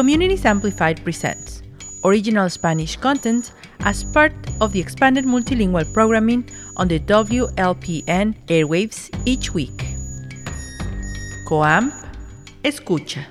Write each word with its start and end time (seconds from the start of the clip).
Communities 0.00 0.46
Amplified 0.46 1.04
presents 1.04 1.60
original 2.06 2.48
Spanish 2.48 2.96
content 2.96 3.52
as 3.80 4.02
part 4.02 4.32
of 4.62 4.72
the 4.72 4.80
expanded 4.80 5.26
multilingual 5.26 5.84
programming 5.92 6.48
on 6.78 6.88
the 6.88 6.98
WLPN 7.00 8.32
airwaves 8.48 9.12
each 9.26 9.52
week. 9.52 9.84
Coam, 11.46 11.92
escucha. 12.64 13.26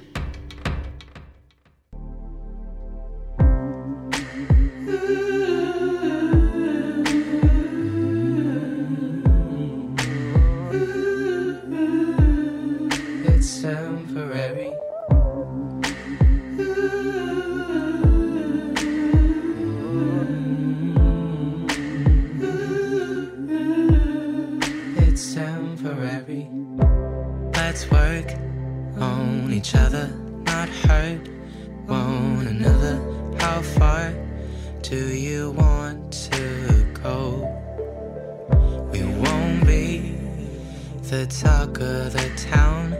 The 41.09 41.25
talk 41.25 41.79
of 41.79 42.13
the 42.13 42.31
town, 42.51 42.91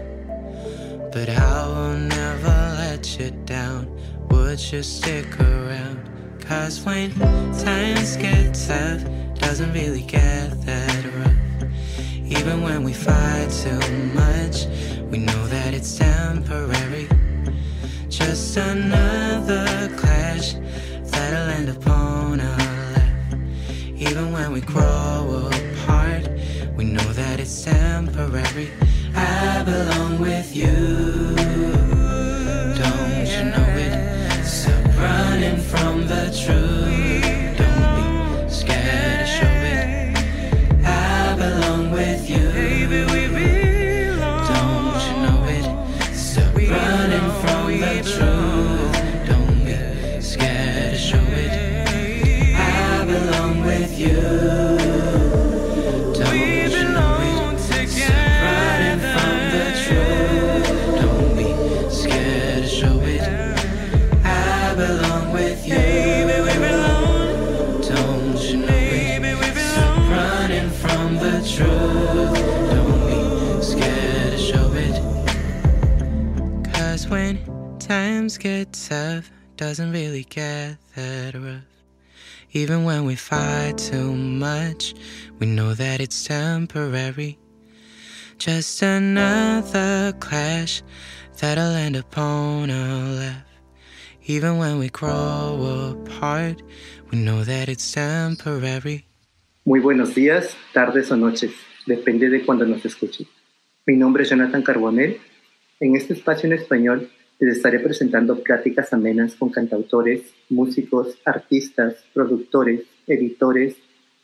but 1.12 1.30
I 1.30 1.68
will 1.68 1.96
never 1.96 2.76
let 2.80 3.20
you 3.20 3.30
down. 3.46 3.86
Would 4.32 4.60
you 4.72 4.82
stick 4.82 5.40
around? 5.40 6.10
Cause 6.42 6.84
when 6.84 7.14
times 7.60 8.18
get 8.18 8.56
tough, 8.56 9.04
doesn't 9.36 9.72
really 9.74 10.02
get 10.02 10.60
that 10.66 11.06
rough. 11.18 11.72
Even 12.26 12.64
when 12.64 12.84
we 12.84 12.94
fight 12.94 13.52
too 13.52 13.80
much, 14.16 14.66
we 15.12 15.20
know 15.20 15.46
that 15.46 15.76
it's 15.76 15.96
temporary. 15.96 17.08
Just 18.08 18.58
another 18.58 19.88
clash 19.98 20.54
that'll 21.12 21.50
end 21.60 21.70
upon 21.70 22.42
our 22.42 22.58
left. 22.58 23.36
Even 23.96 24.32
when 24.32 24.52
we 24.52 24.62
grow 24.62 25.20
apart, 25.38 25.49
temporary. 27.70 28.70
I 29.16 29.64
belong 29.64 30.20
with 30.20 30.56
you. 30.56 30.76
Don't 32.82 33.28
you 33.34 33.44
know 33.54 33.70
it? 33.86 33.94
Stop 34.46 34.86
running 34.98 35.60
from 35.72 36.08
the 36.08 36.24
truth. 36.42 37.58
Don't 37.62 37.96
be 37.98 38.50
scared 38.50 39.20
to 39.20 39.32
show 39.38 39.58
it. 39.78 39.86
I 40.86 41.36
belong 41.44 41.92
with 41.92 42.30
you. 42.30 42.46
Don't 44.54 45.02
you 45.08 45.16
know 45.26 45.40
it? 45.58 45.66
Stop 46.16 46.56
running 46.56 47.30
from 47.42 47.66
the 47.80 47.96
truth. 48.12 48.39
Doesn't 79.60 79.92
really 79.92 80.24
get 80.24 80.78
that 80.96 81.36
rough. 81.36 81.68
Even 82.54 82.86
when 82.86 83.04
we 83.04 83.16
fight 83.16 83.78
too 83.78 84.16
much, 84.16 84.94
we 85.38 85.48
know 85.48 85.74
that 85.74 86.00
it's 86.00 86.24
temporary. 86.24 87.38
Just 88.38 88.82
another 88.82 90.14
clash 90.22 90.82
that'll 91.42 91.76
end 91.76 91.98
upon 91.98 92.72
our 92.72 93.10
left. 93.20 93.48
Even 94.28 94.60
when 94.60 94.80
we 94.80 94.88
grow 94.88 95.92
apart, 95.92 96.62
we 97.12 97.18
know 97.18 97.44
that 97.44 97.68
it's 97.68 97.92
temporary. 97.92 99.06
Muy 99.66 99.82
buenos 99.82 100.16
días, 100.16 100.56
tardes 100.74 101.12
o 101.12 101.18
noches, 101.18 101.52
depende 101.86 102.30
de 102.30 102.46
cuando 102.46 102.66
nos 102.66 102.86
escuchen. 102.86 103.28
Mi 103.86 103.98
nombre 103.98 104.24
es 104.24 104.30
Jonathan 104.30 104.64
Carbonell. 104.64 105.20
En 105.82 105.98
este 105.98 106.14
espacio 106.14 106.48
en 106.48 106.54
español 106.54 107.10
les 107.40 107.58
estaré 107.58 107.80
presentando 107.80 108.42
pláticas 108.44 108.92
amenas 108.92 109.36
con 109.36 109.50
cantautores, 109.50 110.24
músicos, 110.50 111.18
artistas, 111.24 111.96
productores, 112.14 112.82
editores, 113.08 113.78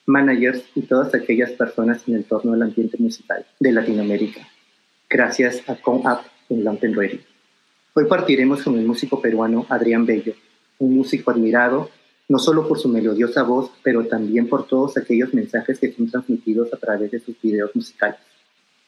managers 0.05 0.63
y 0.75 0.81
todas 0.81 1.15
aquellas 1.15 1.51
personas 1.51 2.03
en 2.07 2.15
el 2.15 2.25
torno 2.25 2.51
del 2.51 2.63
ambiente 2.63 2.97
musical 2.99 3.45
de 3.59 3.71
Latinoamérica. 3.71 4.47
Gracias 5.09 5.67
a 5.69 5.75
ConApp 5.75 6.25
en 6.49 6.63
London. 6.63 6.95
Hoy 7.93 8.05
partiremos 8.05 8.63
con 8.63 8.77
el 8.77 8.85
músico 8.85 9.21
peruano 9.21 9.65
Adrián 9.69 10.05
Bello, 10.05 10.33
un 10.79 10.95
músico 10.95 11.31
admirado 11.31 11.89
no 12.27 12.39
solo 12.39 12.67
por 12.67 12.79
su 12.79 12.89
melodiosa 12.89 13.43
voz, 13.43 13.71
pero 13.83 14.05
también 14.07 14.47
por 14.47 14.67
todos 14.67 14.97
aquellos 14.97 15.33
mensajes 15.33 15.79
que 15.79 15.91
son 15.91 16.09
transmitidos 16.09 16.73
a 16.73 16.77
través 16.77 17.11
de 17.11 17.19
sus 17.19 17.39
videos 17.39 17.69
musicales. 17.75 18.17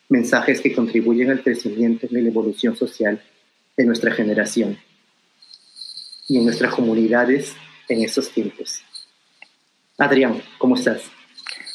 Mensajes 0.09 0.59
que 0.59 0.73
contribuyen 0.73 1.29
al 1.29 1.43
crecimiento 1.43 2.07
y 2.09 2.19
la 2.19 2.27
evolución 2.27 2.75
social 2.75 3.21
de 3.77 3.85
nuestra 3.85 4.11
generación 4.11 4.77
y 6.27 6.39
en 6.39 6.45
nuestras 6.45 6.73
comunidades 6.73 7.55
en 7.87 8.03
estos 8.03 8.31
tiempos. 8.31 8.81
Adrián, 9.99 10.41
¿cómo 10.57 10.75
estás? 10.75 11.03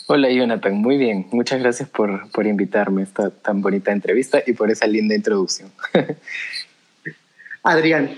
Hola 0.09 0.31
Jonathan, 0.31 0.75
muy 0.75 0.99
bien. 0.99 1.27
Muchas 1.31 1.61
gracias 1.61 1.89
por, 1.89 2.29
por 2.33 2.47
invitarme 2.47 3.03
a 3.03 3.05
esta 3.05 3.31
tan 3.31 3.63
bonita 3.63 3.93
entrevista 3.93 4.43
y 4.45 4.53
por 4.53 4.71
esa 4.71 4.87
linda 4.87 5.15
introducción. 5.15 5.71
Adrián, 7.63 8.11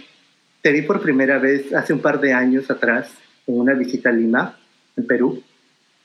te 0.62 0.72
vi 0.72 0.80
por 0.82 1.02
primera 1.02 1.38
vez 1.38 1.72
hace 1.74 1.92
un 1.92 2.00
par 2.00 2.20
de 2.20 2.32
años 2.32 2.70
atrás 2.70 3.10
en 3.46 3.60
una 3.60 3.74
visita 3.74 4.08
a 4.08 4.12
Lima, 4.12 4.58
en 4.96 5.06
Perú, 5.06 5.42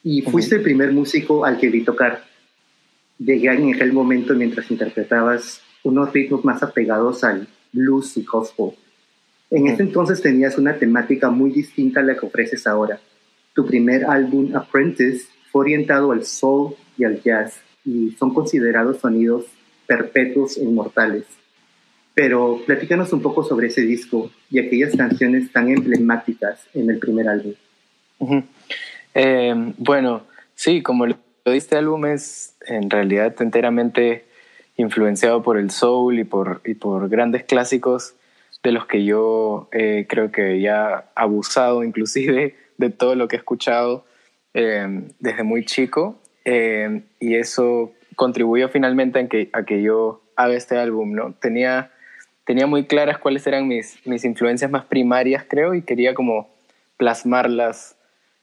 y 0.04 0.22
fuiste 0.22 0.56
el 0.56 0.62
primer 0.62 0.92
músico 0.92 1.46
al 1.46 1.58
que 1.58 1.70
vi 1.70 1.84
tocar. 1.84 2.26
Llegué 3.18 3.48
en 3.48 3.74
aquel 3.74 3.94
momento 3.94 4.34
mientras 4.36 4.70
interpretabas 4.70 5.62
unos 5.84 6.12
ritmos 6.12 6.44
más 6.44 6.62
apegados 6.62 7.24
al 7.24 7.48
blues 7.72 8.18
y 8.18 8.24
gospel. 8.24 8.72
En 9.52 9.68
ese 9.68 9.84
entonces 9.84 10.22
tenías 10.22 10.58
una 10.58 10.78
temática 10.78 11.30
muy 11.30 11.52
distinta 11.52 12.02
a 12.02 12.04
la 12.04 12.16
que 12.16 12.26
ofreces 12.26 12.68
ahora. 12.68 13.00
Tu 13.54 13.66
primer 13.66 14.06
álbum, 14.06 14.56
Apprentice, 14.56 15.28
fue 15.52 15.62
orientado 15.62 16.12
al 16.12 16.24
soul 16.24 16.76
y 16.98 17.04
al 17.04 17.22
jazz, 17.22 17.60
y 17.84 18.12
son 18.12 18.34
considerados 18.34 19.00
sonidos 19.00 19.46
perpetuos 19.88 20.58
e 20.58 20.64
inmortales. 20.64 21.26
Pero 22.14 22.62
platícanos 22.66 23.12
un 23.12 23.22
poco 23.22 23.44
sobre 23.44 23.68
ese 23.68 23.82
disco 23.82 24.30
y 24.52 24.60
aquellas 24.60 24.96
canciones 24.96 25.52
tan 25.52 25.70
emblemáticas 25.70 26.68
en 26.74 26.90
el 26.90 27.00
primer 27.00 27.28
álbum. 27.28 27.54
Eh, 29.16 29.74
bueno, 29.78 30.24
sí, 30.54 30.84
como 30.84 31.08
lo 31.08 31.16
diste, 31.46 31.76
álbum 31.76 32.06
es 32.06 32.56
en 32.68 32.90
realidad 32.90 33.36
enteramente 33.40 34.26
influenciado 34.80 35.44
por 35.44 35.58
el 35.58 35.72
soul 35.72 36.20
y 36.20 36.24
por, 36.24 36.62
y 36.64 36.74
por 36.74 37.10
grandes 37.10 37.44
clásicos 37.44 38.16
de 38.64 38.72
los 38.72 38.86
que 38.86 39.04
yo 39.04 39.68
eh, 39.74 40.06
creo 40.08 40.32
que 40.32 40.62
ya 40.62 41.10
abusado 41.16 41.84
inclusive 41.84 42.56
de 42.78 42.90
todo 42.90 43.16
lo 43.16 43.28
que 43.28 43.36
he 43.36 43.40
escuchado 43.40 44.06
eh, 44.54 45.04
desde 45.20 45.44
muy 45.44 45.66
chico 45.66 46.18
eh, 46.46 47.02
y 47.20 47.36
eso 47.36 47.92
contribuyó 48.16 48.70
finalmente 48.70 49.20
a 49.20 49.28
que, 49.28 49.50
a 49.52 49.64
que 49.64 49.82
yo 49.82 50.22
haga 50.38 50.56
este 50.56 50.78
álbum, 50.78 51.12
¿no? 51.14 51.34
Tenía, 51.34 51.92
tenía 52.46 52.66
muy 52.66 52.86
claras 52.86 53.18
cuáles 53.18 53.46
eran 53.48 53.68
mis, 53.68 54.00
mis 54.08 54.24
influencias 54.24 54.72
más 54.72 54.86
primarias, 54.86 55.46
creo, 55.48 55.74
y 55.74 55.82
quería 55.82 56.14
como 56.14 56.50
plasmarlas 56.96 57.98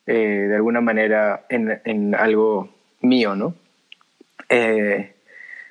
de 0.06 0.54
alguna 0.54 0.80
manera 0.80 1.46
en, 1.48 1.80
en, 1.84 2.14
algo 2.14 2.68
mío, 3.00 3.34
¿no? 3.34 3.54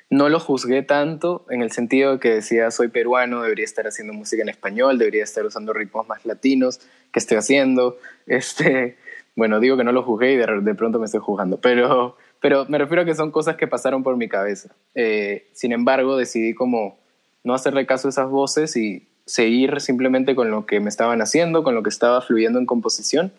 No 0.10 0.30
lo 0.30 0.40
juzgué 0.40 0.84
tanto 0.84 1.46
en 1.50 1.62
el 1.62 1.72
sentido 1.72 2.14
de 2.14 2.20
que 2.20 2.30
decía 2.30 2.72
soy 2.72 2.90
peruano, 2.90 3.42
debería 3.42 3.66
estar 3.66 3.88
haciendo 3.88 4.14
música 4.14 4.44
en 4.44 4.50
español, 4.50 4.98
debería 4.98 5.24
estar 5.24 5.46
usando 5.46 5.74
ritmos 5.74 6.08
más 6.08 6.26
latinos, 6.26 6.80
¿qué 7.12 7.20
estoy 7.20 7.38
haciendo? 7.38 7.98
Este, 8.28 8.98
bueno, 9.36 9.60
digo 9.60 9.78
que 9.78 9.84
no 9.84 9.92
lo 9.92 10.02
juzgué 10.02 10.34
y 10.34 10.36
de, 10.36 10.48
de 10.62 10.74
pronto 10.74 10.98
me 10.98 11.06
estoy 11.06 11.20
juzgando, 11.20 11.62
pero, 11.62 12.18
pero 12.42 12.66
me 12.68 12.80
refiero 12.80 13.04
a 13.04 13.06
que 13.06 13.14
son 13.14 13.30
cosas 13.30 13.56
que 13.56 13.68
pasaron 13.68 14.02
por 14.02 14.18
mi 14.18 14.28
cabeza. 14.28 14.70
Eh, 14.96 15.48
sin 15.54 15.72
embargo, 15.72 16.18
decidí 16.18 16.56
como 16.56 16.98
no 17.44 17.54
hacerle 17.54 17.86
caso 17.86 18.08
a 18.08 18.10
esas 18.10 18.30
voces 18.30 18.76
y, 18.76 19.08
seguir 19.26 19.82
simplemente 19.82 20.36
con 20.36 20.52
lo 20.52 20.66
que 20.66 20.80
me 20.80 20.90
estaban 20.90 21.22
haciendo, 21.22 21.64
con 21.64 21.76
lo 21.76 21.84
que 21.84 21.90
estaba 21.90 22.22
fluyendo 22.22 22.60
en 22.60 22.66
composición. 22.66 23.34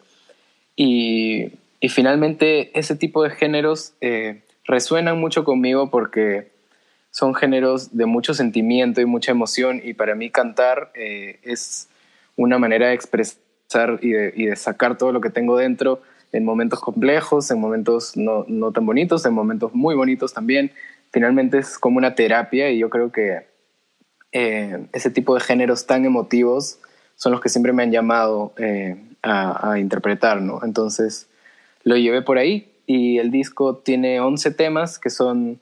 Y, 0.75 1.53
finalmente 1.89 2.77
ese 2.77 2.97
tipo 2.97 3.23
de 3.23 3.31
géneros 3.31 3.93
eh, 4.01 4.43
resuenan 4.65 5.21
mucho 5.21 5.45
conmigo 5.45 5.89
porque 5.89 6.51
son 7.17 7.35
géneros 7.35 7.97
de 7.97 8.05
mucho 8.05 8.35
sentimiento 8.35 9.01
y 9.01 9.07
mucha 9.07 9.31
emoción 9.31 9.81
y 9.83 9.95
para 9.95 10.15
mí 10.15 10.29
cantar 10.29 10.91
eh, 10.95 11.41
es 11.45 11.89
una 12.37 12.59
manera 12.59 12.89
de 12.89 12.93
expresar 12.93 13.99
y 14.03 14.11
de, 14.11 14.55
sacar 14.57 14.99
todo 14.99 15.13
lo 15.13 15.23
que 15.23 15.31
tengo 15.31 15.57
dentro 15.57 16.03
en 16.33 16.45
momentos 16.45 16.79
complejos, 16.79 17.51
en 17.51 17.59
momentos 17.59 18.19
no, 18.19 18.45
no 18.49 18.71
tan 18.71 18.85
bonitos, 18.85 19.25
en 19.25 19.33
momentos 19.33 19.73
muy 19.73 19.95
bonitos 19.95 20.35
también. 20.35 20.73
Finalmente 21.11 21.57
es 21.57 21.79
como 21.79 21.97
una 21.97 22.15
terapia 22.15 22.71
y 22.71 22.81
yo 22.81 22.91
creo 22.91 23.11
que 23.11 23.47
eh, 24.33 24.87
ese 24.93 25.09
tipo 25.11 25.35
de 25.35 25.41
géneros 25.41 25.87
tan 25.87 26.05
emotivos 26.05 26.81
son 27.15 27.33
los 27.33 27.41
que 27.41 27.49
siempre 27.49 27.73
me 27.73 27.83
han 27.83 27.93
llamado 27.93 28.53
eh, 28.59 28.95
a, 29.23 29.79
interpretar, 29.79 30.43
¿no? 30.43 30.61
Entonces 30.63 31.31
lo 31.83 31.97
llevé 31.97 32.21
por 32.21 32.37
ahí 32.37 32.71
y 32.85 33.17
el 33.17 33.31
disco 33.31 33.77
tiene 33.77 34.21
11 34.21 34.51
temas 34.51 34.99
que 34.99 35.09
son, 35.09 35.61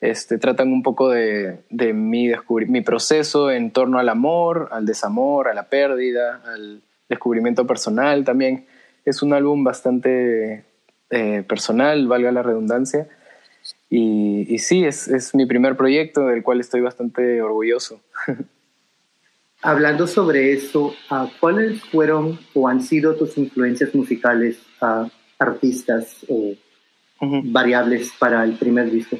este, 0.00 0.38
tratan 0.38 0.72
un 0.72 0.82
poco 0.82 1.10
de, 1.10 1.60
de 1.70 1.92
mi, 1.92 2.30
mi 2.66 2.80
proceso 2.82 3.50
en 3.50 3.70
torno 3.72 3.98
al 3.98 4.08
amor, 4.08 4.68
al 4.72 4.86
desamor, 4.86 5.48
a 5.48 5.54
la 5.54 5.68
pérdida, 5.68 6.42
al 6.44 6.82
descubrimiento 7.08 7.66
personal 7.66 8.24
también. 8.24 8.66
Es 9.04 9.22
un 9.22 9.32
álbum 9.32 9.64
bastante 9.64 10.64
eh, 11.10 11.44
personal, 11.48 12.06
valga 12.06 12.30
la 12.30 12.42
redundancia, 12.42 13.08
y, 13.90 14.58
sí, 14.58 14.84
es, 14.84 15.08
es, 15.08 15.34
mi 15.34 15.46
primer 15.46 15.76
proyecto 15.76 16.26
del 16.26 16.42
cual 16.42 16.60
estoy 16.60 16.82
bastante 16.82 17.40
orgulloso. 17.40 18.00
Hablando 19.62 20.06
sobre 20.06 20.52
eso, 20.52 20.94
¿cuáles 21.40 21.82
fueron 21.84 22.38
o 22.54 22.68
han 22.68 22.82
sido 22.82 23.16
tus 23.16 23.36
influencias 23.38 23.94
musicales, 23.94 24.58
artistas 25.38 26.18
o 26.28 26.54
variables 27.20 28.12
para 28.18 28.44
el 28.44 28.56
primer 28.56 28.90
disco? 28.90 29.18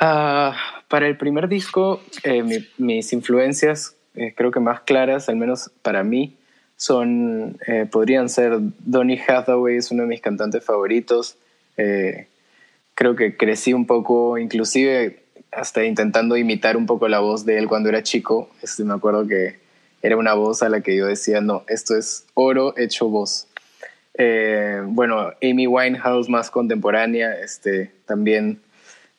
Ah, 0.00 0.56
para 0.88 1.06
el 1.06 1.16
primer 1.16 1.48
disco, 1.48 2.00
eh, 2.24 2.42
mis 2.78 3.12
influencias, 3.12 3.94
eh, 4.14 4.34
creo 4.36 4.50
que 4.50 4.60
más 4.60 4.80
claras, 4.80 5.28
al 5.28 5.36
menos 5.36 5.70
para 5.82 6.02
mí, 6.02 6.36
son, 6.76 7.58
eh, 7.66 7.86
podrían 7.90 8.28
ser 8.28 8.58
Donny 8.78 9.18
Hathaway, 9.18 9.76
es 9.76 9.90
uno 9.90 10.02
de 10.02 10.08
mis 10.08 10.20
cantantes 10.20 10.64
favoritos 10.64 11.36
creo 13.00 13.16
que 13.16 13.34
crecí 13.34 13.72
un 13.72 13.86
poco, 13.86 14.36
inclusive 14.36 15.22
hasta 15.52 15.84
intentando 15.84 16.36
imitar 16.36 16.76
un 16.76 16.84
poco 16.84 17.08
la 17.08 17.20
voz 17.20 17.46
de 17.46 17.56
él 17.56 17.66
cuando 17.66 17.88
era 17.88 18.02
chico. 18.02 18.50
Este, 18.60 18.84
me 18.84 18.92
acuerdo 18.92 19.26
que 19.26 19.56
era 20.02 20.18
una 20.18 20.34
voz 20.34 20.62
a 20.62 20.68
la 20.68 20.82
que 20.82 20.94
yo 20.94 21.06
decía, 21.06 21.40
no, 21.40 21.64
esto 21.66 21.96
es 21.96 22.26
oro 22.34 22.74
hecho 22.76 23.08
voz. 23.08 23.46
Eh, 24.18 24.82
bueno, 24.84 25.30
Amy 25.42 25.66
Winehouse 25.66 26.28
más 26.28 26.50
contemporánea, 26.50 27.40
este, 27.40 27.90
también, 28.04 28.60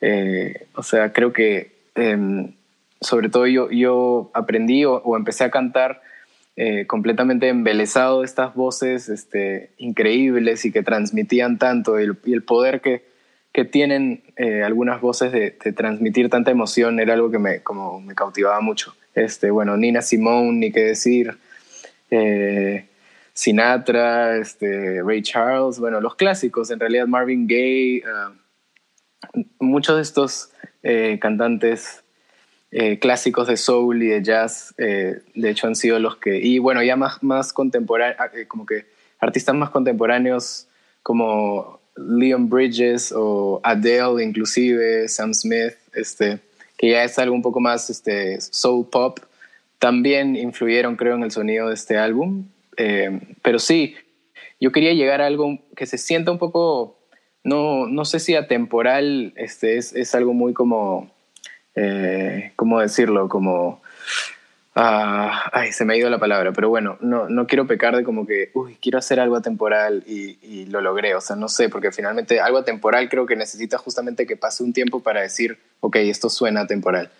eh, 0.02 0.66
o 0.74 0.82
sea, 0.82 1.12
creo 1.12 1.32
que 1.32 1.70
em, 1.94 2.52
sobre 3.00 3.28
todo 3.28 3.46
yo, 3.46 3.70
yo 3.70 4.30
aprendí 4.34 4.84
o, 4.84 5.16
empecé 5.16 5.44
a 5.44 5.50
cantar 5.50 6.02
eh, 6.56 6.86
completamente 6.86 7.48
embelesado 7.48 8.20
de 8.20 8.26
estas 8.26 8.54
voces 8.54 9.08
este, 9.08 9.70
increíbles 9.78 10.64
y 10.64 10.72
que 10.72 10.82
transmitían 10.82 11.58
tanto 11.58 11.98
y 12.00 12.04
el 12.32 12.42
poder 12.42 12.80
que, 12.80 13.04
que 13.52 13.64
tienen 13.64 14.24
eh, 14.36 14.62
algunas 14.62 15.00
voces 15.00 15.32
de, 15.32 15.50
transmitir 15.72 16.28
tanta 16.28 16.50
emoción 16.50 16.98
era 16.98 17.14
algo 17.14 17.30
que 17.30 17.38
me, 17.38 17.62
como 17.62 18.00
me 18.00 18.14
cautivaba 18.14 18.60
mucho. 18.60 18.94
Este, 19.14 19.50
bueno, 19.50 19.76
Nina 19.76 20.02
Simone, 20.02 20.58
ni 20.58 20.72
qué 20.72 20.80
decir, 20.80 21.38
Sinatra, 23.34 24.36
este, 24.36 25.02
Ray 25.02 25.22
Charles, 25.22 25.78
bueno, 25.78 26.00
los 26.00 26.16
clásicos, 26.16 26.70
en 26.70 26.80
realidad 26.80 27.06
Marvin 27.06 27.46
Gaye, 27.46 28.02
ah, 28.06 28.32
muchos 29.58 29.96
de 29.96 30.02
estos 30.02 30.50
eh, 30.82 31.18
cantantes 31.20 32.00
clásicos 33.00 33.48
de 33.48 33.58
soul 33.58 34.02
y 34.02 34.06
de 34.06 34.22
jazz, 34.22 34.74
de 34.78 35.50
hecho 35.50 35.66
han 35.66 35.76
sido 35.76 35.98
los 35.98 36.16
que, 36.16 36.38
y 36.38 36.58
bueno, 36.58 36.82
ya 36.82 36.96
más, 36.96 37.22
más 37.22 37.52
contemporáneos, 37.52 38.16
como 38.48 38.64
que 38.64 38.86
artistas 39.20 39.54
más 39.54 39.68
contemporáneos 39.68 40.68
como 41.02 41.80
Leon 41.96 42.48
Bridges 42.48 43.12
o 43.14 43.60
Adele 43.62 44.24
inclusive, 44.24 45.08
Sam 45.08 45.34
Smith, 45.34 45.74
este, 45.92 46.40
que 46.76 46.90
ya 46.90 47.04
es 47.04 47.18
algo 47.18 47.34
un 47.34 47.42
poco 47.42 47.60
más 47.60 47.90
este, 47.90 48.40
soul 48.40 48.88
pop, 48.88 49.18
también 49.78 50.36
influyeron 50.36 50.96
creo 50.96 51.16
en 51.16 51.24
el 51.24 51.30
sonido 51.30 51.68
de 51.68 51.74
este 51.74 51.98
álbum. 51.98 52.46
Eh, 52.76 53.20
pero 53.42 53.58
sí, 53.58 53.96
yo 54.60 54.72
quería 54.72 54.94
llegar 54.94 55.20
a 55.20 55.26
algo 55.26 55.58
que 55.76 55.86
se 55.86 55.98
sienta 55.98 56.30
un 56.30 56.38
poco, 56.38 56.96
no, 57.44 57.86
no 57.86 58.04
sé 58.04 58.20
si 58.20 58.34
atemporal, 58.34 59.32
este, 59.36 59.76
es, 59.76 59.94
es 59.94 60.14
algo 60.14 60.32
muy 60.32 60.52
como, 60.52 61.10
eh, 61.74 62.52
¿cómo 62.56 62.80
decirlo? 62.80 63.28
Como 63.28 63.82
Ah, 64.74 65.50
ay, 65.52 65.70
se 65.72 65.84
me 65.84 65.92
ha 65.92 65.96
ido 65.98 66.08
la 66.08 66.18
palabra, 66.18 66.52
pero 66.52 66.70
bueno, 66.70 66.96
no, 67.00 67.28
no 67.28 67.46
quiero 67.46 67.66
pecar 67.66 67.94
de 67.94 68.04
como 68.04 68.26
que, 68.26 68.50
uy, 68.54 68.78
quiero 68.80 68.98
hacer 68.98 69.20
algo 69.20 69.36
atemporal 69.36 70.02
y, 70.06 70.38
y, 70.42 70.64
lo 70.64 70.80
logré, 70.80 71.14
o 71.14 71.20
sea, 71.20 71.36
no 71.36 71.50
sé, 71.50 71.68
porque 71.68 71.92
finalmente 71.92 72.40
algo 72.40 72.56
atemporal 72.56 73.10
creo 73.10 73.26
que 73.26 73.36
necesita 73.36 73.76
justamente 73.76 74.26
que 74.26 74.38
pase 74.38 74.62
un 74.62 74.72
tiempo 74.72 75.00
para 75.02 75.20
decir, 75.20 75.58
ok, 75.80 75.96
esto 75.96 76.30
suena 76.30 76.62
atemporal. 76.62 77.10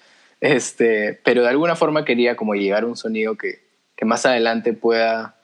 Este, 0.41 1.21
pero 1.25 1.43
de 1.43 1.51
alguna 1.51 1.77
forma 1.77 2.07
quería 2.07 2.37
como 2.37 2.55
llegar 2.55 2.85
a 2.85 2.87
un 2.87 2.97
sonido 2.97 3.37
que, 3.37 3.61
que 3.97 4.07
más 4.07 4.25
adelante 4.25 4.73
pueda, 4.73 5.37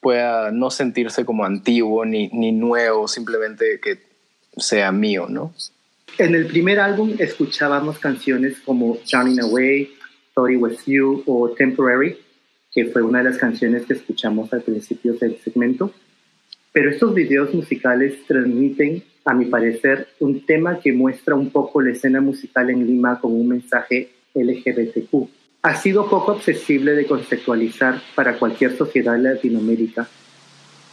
pueda 0.00 0.50
no 0.50 0.70
sentirse 0.70 1.24
como 1.24 1.46
antiguo 1.46 2.04
ni, 2.04 2.28
ni 2.28 2.52
nuevo, 2.52 3.08
simplemente 3.08 3.80
que 3.80 4.07
sea 4.58 4.92
mío, 4.92 5.26
¿no? 5.28 5.52
En 6.18 6.34
el 6.34 6.46
primer 6.46 6.80
álbum 6.80 7.14
escuchábamos 7.18 7.98
canciones 7.98 8.58
como 8.64 8.98
Shining 9.04 9.40
Away, 9.40 9.90
Story 10.30 10.56
With 10.56 10.78
You 10.86 11.22
o 11.26 11.50
Temporary, 11.50 12.18
que 12.72 12.86
fue 12.86 13.02
una 13.02 13.18
de 13.18 13.30
las 13.30 13.38
canciones 13.38 13.86
que 13.86 13.94
escuchamos 13.94 14.52
al 14.52 14.62
principio 14.62 15.14
del 15.14 15.38
segmento. 15.38 15.92
Pero 16.72 16.90
estos 16.90 17.14
videos 17.14 17.54
musicales 17.54 18.24
transmiten, 18.26 19.02
a 19.24 19.34
mi 19.34 19.46
parecer, 19.46 20.08
un 20.20 20.44
tema 20.44 20.80
que 20.80 20.92
muestra 20.92 21.34
un 21.34 21.50
poco 21.50 21.80
la 21.80 21.92
escena 21.92 22.20
musical 22.20 22.70
en 22.70 22.86
Lima 22.86 23.20
con 23.20 23.32
un 23.32 23.48
mensaje 23.48 24.10
LGBTQ. 24.34 25.28
Ha 25.62 25.74
sido 25.76 26.08
poco 26.08 26.32
accesible 26.32 26.92
de 26.92 27.06
conceptualizar 27.06 28.00
para 28.14 28.38
cualquier 28.38 28.76
sociedad 28.76 29.18
Latinoamérica. 29.18 30.08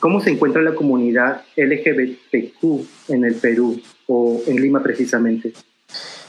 ¿Cómo 0.06 0.22
se 0.22 0.30
encuentra 0.30 0.62
la 0.62 0.76
comunidad 0.76 1.42
LGBTQ 1.58 3.10
en 3.10 3.26
el 3.26 3.34
Perú 3.34 3.82
o 4.06 4.40
en 4.46 4.58
Lima 4.58 4.84
precisamente? 4.84 5.52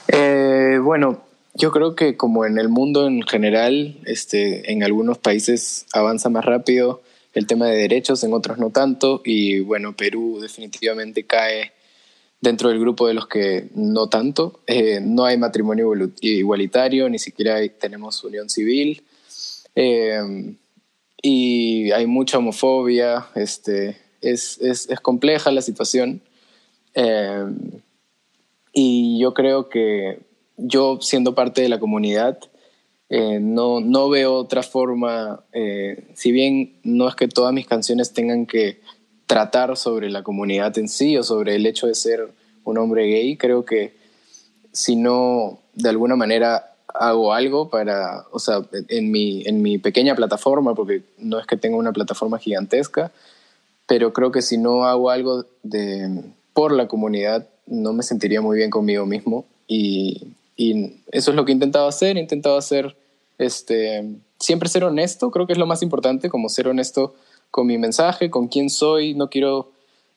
Eh, 0.09 0.79
bueno, 0.83 1.27
yo 1.53 1.71
creo 1.73 1.95
que 1.95 2.17
como 2.17 2.47
en 2.47 2.57
el 2.57 2.71
mundo 2.71 3.07
en 3.07 3.21
general, 3.21 3.99
este, 4.07 4.73
en 4.73 4.83
algunos 4.83 5.19
países 5.19 5.85
avanza 5.93 6.31
más 6.31 6.47
rápido 6.47 7.03
el 7.35 7.47
tema 7.47 7.67
de 7.67 7.77
derechos, 7.77 8.25
en 8.25 8.33
otros 8.33 8.57
no 8.57 8.71
tanto, 8.71 9.21
y 9.27 9.61
bueno, 9.61 9.95
Perú 9.95 10.39
definitivamente 10.41 11.25
cae 11.25 11.73
dentro 12.41 12.71
del 12.71 12.81
grupo 12.81 13.07
de 13.07 13.13
los 13.13 13.29
que 13.29 13.69
no 13.75 14.09
tanto. 14.09 14.61
Eh, 14.67 15.01
no 15.03 15.27
hay 15.27 15.37
matrimonio 15.37 15.93
igualitario, 16.23 17.11
ni 17.11 17.19
siquiera 17.19 17.59
tenemos 17.79 18.25
unión 18.25 18.49
civil, 18.49 19.03
eh, 19.75 20.57
y 21.29 21.91
hay 21.91 22.07
mucha 22.07 22.39
homofobia, 22.39 23.27
este, 23.35 23.97
es, 24.21 24.61
es, 24.61 24.89
es 24.89 25.01
compleja 25.01 25.51
la 25.51 25.61
situación. 25.61 26.23
Eh, 26.95 27.45
y 28.73 29.19
yo 29.19 29.35
creo 29.35 29.69
que 29.69 30.21
yo 30.57 31.01
siendo 31.01 31.35
parte 31.35 31.63
de 31.63 31.69
la 31.69 31.81
comunidad, 31.81 32.39
eh, 33.09 33.41
no, 33.41 33.81
no 33.81 34.09
veo 34.09 34.35
otra 34.35 34.63
forma, 34.63 35.43
eh, 35.53 36.05
si 36.15 36.31
bien 36.31 36.77
no 36.85 37.09
es 37.09 37.17
que 37.17 37.27
todas 37.27 37.53
mis 37.53 37.67
canciones 37.67 38.13
tengan 38.13 38.47
que 38.47 38.81
tratar 39.27 39.77
sobre 39.77 40.11
la 40.11 40.23
comunidad 40.23 40.79
en 40.79 40.89
sí 40.89 41.17
o 41.17 41.25
sobre 41.25 41.57
el 41.57 41.67
hecho 41.67 41.89
de 41.89 41.97
ser 41.97 42.29
un 42.63 42.79
hombre 42.79 43.09
gay, 43.09 43.37
creo 43.37 43.65
que 43.65 43.97
si 44.71 44.95
no 44.95 45.59
de 45.75 45.89
alguna 45.89 46.15
manera 46.15 46.76
hago 46.99 47.33
algo 47.33 47.71
para, 47.71 48.27
o 48.33 48.39
sea, 48.39 48.63
en 48.89 49.11
mi, 49.11 49.43
en 49.47 49.63
mi 49.63 49.79
pequeña 49.79 50.15
plataforma, 50.15 50.75
porque 50.75 51.03
no 51.19 51.39
es 51.39 51.47
que 51.47 51.57
tenga 51.57 51.77
una 51.77 51.93
plataforma 51.93 52.39
gigantesca, 52.39 53.13
pero 53.87 54.13
creo 54.13 54.33
que 54.33 54.43
si 54.43 54.59
no 54.59 54.85
hago 54.85 55.11
algo 55.11 55.45
de, 55.63 56.25
por 56.53 56.73
la 56.73 56.89
comunidad, 56.89 57.49
no 57.67 57.93
me 57.93 58.03
sentiría 58.03 58.41
muy 58.41 58.57
bien 58.57 58.71
conmigo 58.71 59.07
mismo. 59.07 59.45
Y, 59.69 60.29
y 60.57 61.01
eso 61.13 61.31
es 61.31 61.37
lo 61.37 61.45
que 61.45 61.53
he 61.53 61.55
intentado 61.55 61.89
hacer, 61.89 62.17
he 62.17 62.21
intentado 62.21 62.57
hacer, 62.57 62.97
este, 63.39 64.05
siempre 64.39 64.69
ser 64.69 64.85
honesto, 64.85 65.31
creo 65.31 65.47
que 65.47 65.53
es 65.53 65.59
lo 65.59 65.67
más 65.67 65.83
importante, 65.83 66.29
como 66.29 66.49
ser 66.49 66.69
honesto 66.69 67.15
con 67.51 67.67
mi 67.67 67.79
mensaje, 67.79 68.31
con 68.31 68.49
quién 68.49 68.71
soy, 68.71 69.15
no 69.15 69.31
quiero 69.31 69.71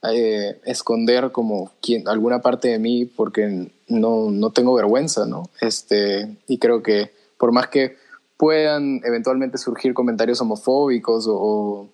eh, 0.03 0.59
esconder 0.65 1.31
como 1.31 1.71
quien, 1.81 2.07
alguna 2.07 2.41
parte 2.41 2.69
de 2.69 2.79
mí 2.79 3.05
porque 3.05 3.69
no, 3.89 4.31
no 4.31 4.51
tengo 4.51 4.73
vergüenza, 4.73 5.25
¿no? 5.25 5.49
Este, 5.61 6.37
y 6.47 6.57
creo 6.57 6.81
que 6.81 7.11
por 7.37 7.51
más 7.51 7.67
que 7.67 7.97
puedan 8.37 9.01
eventualmente 9.03 9.57
surgir 9.57 9.93
comentarios 9.93 10.39
homofóbicos 10.39 11.25
o, 11.27 11.89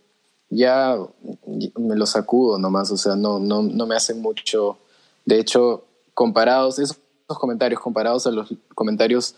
ya 0.50 0.96
me 1.78 1.96
los 1.96 2.12
sacudo 2.12 2.60
nomás, 2.60 2.92
o 2.92 2.98
sea, 2.98 3.16
no, 3.16 3.40
no, 3.40 3.64
no 3.64 3.88
me 3.88 3.96
hacen 3.96 4.22
mucho. 4.22 4.78
De 5.26 5.40
hecho, 5.40 5.86
comparados, 6.14 6.78
esos 6.78 7.00
comentarios 7.40 7.82
comparados 7.82 8.28
a 8.28 8.32
los 8.32 8.54
comentarios 8.76 9.36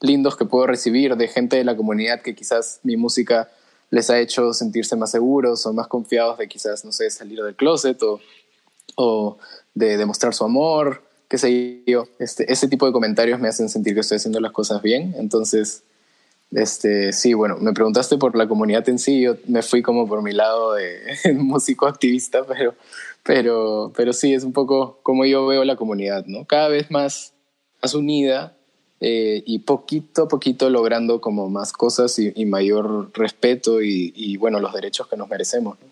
lindos 0.00 0.36
que 0.36 0.44
puedo 0.44 0.66
recibir 0.66 1.16
de 1.16 1.28
gente 1.28 1.56
de 1.56 1.64
la 1.64 1.76
comunidad 1.76 2.20
que 2.20 2.34
quizás 2.34 2.80
mi 2.82 2.96
música 2.96 3.48
les 3.90 4.10
ha 4.10 4.18
hecho 4.18 4.52
sentirse 4.52 4.96
más 4.96 5.10
seguros 5.10 5.64
o 5.66 5.72
más 5.72 5.88
confiados 5.88 6.38
de 6.38 6.48
quizás, 6.48 6.84
no 6.84 6.92
sé, 6.92 7.10
salir 7.10 7.42
del 7.42 7.56
closet 7.56 8.00
o, 8.02 8.20
o 8.96 9.38
de 9.74 9.96
demostrar 9.96 10.34
su 10.34 10.44
amor, 10.44 11.02
qué 11.30 11.38
sé 11.38 11.82
yo. 11.86 12.08
Este, 12.18 12.52
ese 12.52 12.66
tipo 12.66 12.86
de 12.86 12.92
comentarios 12.92 13.38
me 13.38 13.48
hacen 13.48 13.68
sentir 13.68 13.94
que 13.94 14.00
estoy 14.00 14.16
haciendo 14.16 14.40
las 14.40 14.50
cosas 14.50 14.82
bien. 14.82 15.14
Entonces, 15.16 15.84
este, 16.50 17.12
sí, 17.12 17.34
bueno, 17.34 17.56
me 17.60 17.72
preguntaste 17.72 18.18
por 18.18 18.36
la 18.36 18.48
comunidad 18.48 18.88
en 18.88 18.98
sí, 18.98 19.20
yo 19.20 19.36
me 19.46 19.62
fui 19.62 19.80
como 19.80 20.08
por 20.08 20.22
mi 20.22 20.32
lado 20.32 20.74
de 20.74 21.00
músico 21.34 21.86
activista, 21.86 22.44
pero, 22.44 22.74
pero, 23.22 23.92
pero 23.94 24.12
sí, 24.12 24.34
es 24.34 24.42
un 24.42 24.52
poco 24.52 24.98
como 25.04 25.24
yo 25.24 25.46
veo 25.46 25.64
la 25.64 25.76
comunidad, 25.76 26.26
¿no? 26.26 26.44
Cada 26.46 26.68
vez 26.68 26.90
más, 26.90 27.32
más 27.80 27.94
unida 27.94 28.56
eh, 29.00 29.44
y 29.46 29.60
poquito 29.60 30.24
a 30.24 30.28
poquito 30.28 30.68
logrando 30.68 31.20
como 31.20 31.48
más 31.48 31.72
cosas 31.72 32.18
y, 32.18 32.44
mayor 32.44 33.12
respeto 33.14 33.80
y, 33.82 34.36
bueno, 34.36 34.58
los 34.58 34.74
derechos 34.74 35.06
que 35.06 35.16
nos 35.16 35.28
merecemos. 35.28 35.78
Ah, 35.78 35.89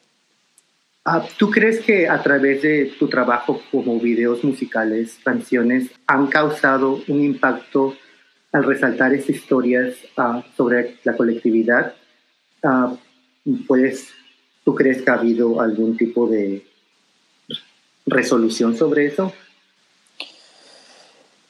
¿Tú 1.39 1.51
crees 1.51 1.81
que 1.81 2.09
a 2.09 2.23
través 2.23 2.63
de 2.63 2.93
tu 2.99 3.09
trabajo 3.09 3.61
como 3.71 3.99
videos 3.99 4.45
musicales, 4.45 5.19
canciones, 5.25 5.91
han 6.07 6.27
causado 6.27 7.01
un 7.09 7.23
impacto 7.23 7.95
al 8.53 8.65
resaltar 8.65 9.15
esas 9.15 9.31
historias 9.31 9.95
ah, 10.17 10.43
sobre 10.57 10.97
la 11.05 11.17
colectividad, 11.17 11.95
uh, 12.63 12.97
pues, 13.67 14.09
¿tú 14.65 14.75
crees 14.75 15.03
que 15.03 15.11
ha 15.11 15.15
habido 15.15 15.61
algún 15.61 15.97
tipo 15.97 16.27
de 16.27 16.67
resolución 18.07 18.77
sobre 18.77 19.07
eso? 19.07 19.33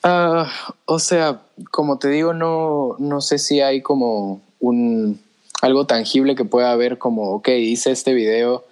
Ah, 0.02 0.50
o 0.84 0.98
sea, 0.98 1.42
como 1.70 1.98
te 1.98 2.08
digo, 2.08 2.32
no, 2.34 2.96
no 2.98 3.20
sé 3.20 3.38
si 3.38 3.60
hay 3.60 3.82
como 3.82 4.42
un 4.60 5.20
algo 5.60 5.86
tangible 5.86 6.36
que 6.36 6.44
pueda 6.44 6.70
haber 6.70 6.98
como, 6.98 7.32
ok, 7.32 7.48
hice 7.48 7.90
este 7.90 8.14
video, 8.14 8.64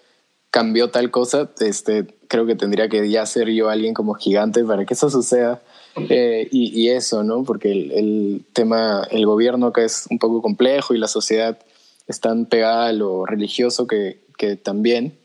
cambió 0.56 0.88
tal 0.88 1.10
cosa, 1.10 1.50
este, 1.60 2.06
creo 2.28 2.46
que 2.46 2.54
tendría 2.54 2.88
que 2.88 3.10
ya 3.10 3.26
ser 3.26 3.50
yo 3.50 3.68
alguien 3.68 3.92
como 3.92 4.14
gigante 4.14 4.64
para 4.64 4.86
que 4.86 4.94
eso 4.94 5.10
suceda. 5.10 5.60
Eh, 6.08 6.48
y, 6.50 6.88
eso, 6.88 7.22
¿no? 7.22 7.44
Porque 7.44 7.70
el, 7.72 8.42
tema, 8.54 9.06
el 9.10 9.26
gobierno 9.26 9.75
que 9.75 9.84
es 9.84 10.06
un 10.08 10.18
poco 10.18 10.40
complejo 10.40 10.94
y 10.94 10.98
la 10.98 11.08
sociedad 11.08 11.58
es 12.06 12.20
tan 12.20 12.46
pegada 12.46 12.86
a 12.86 12.92
lo 12.94 13.26
religioso 13.26 13.86
que, 13.86 14.25
que 14.38 14.56
también. 14.56 15.18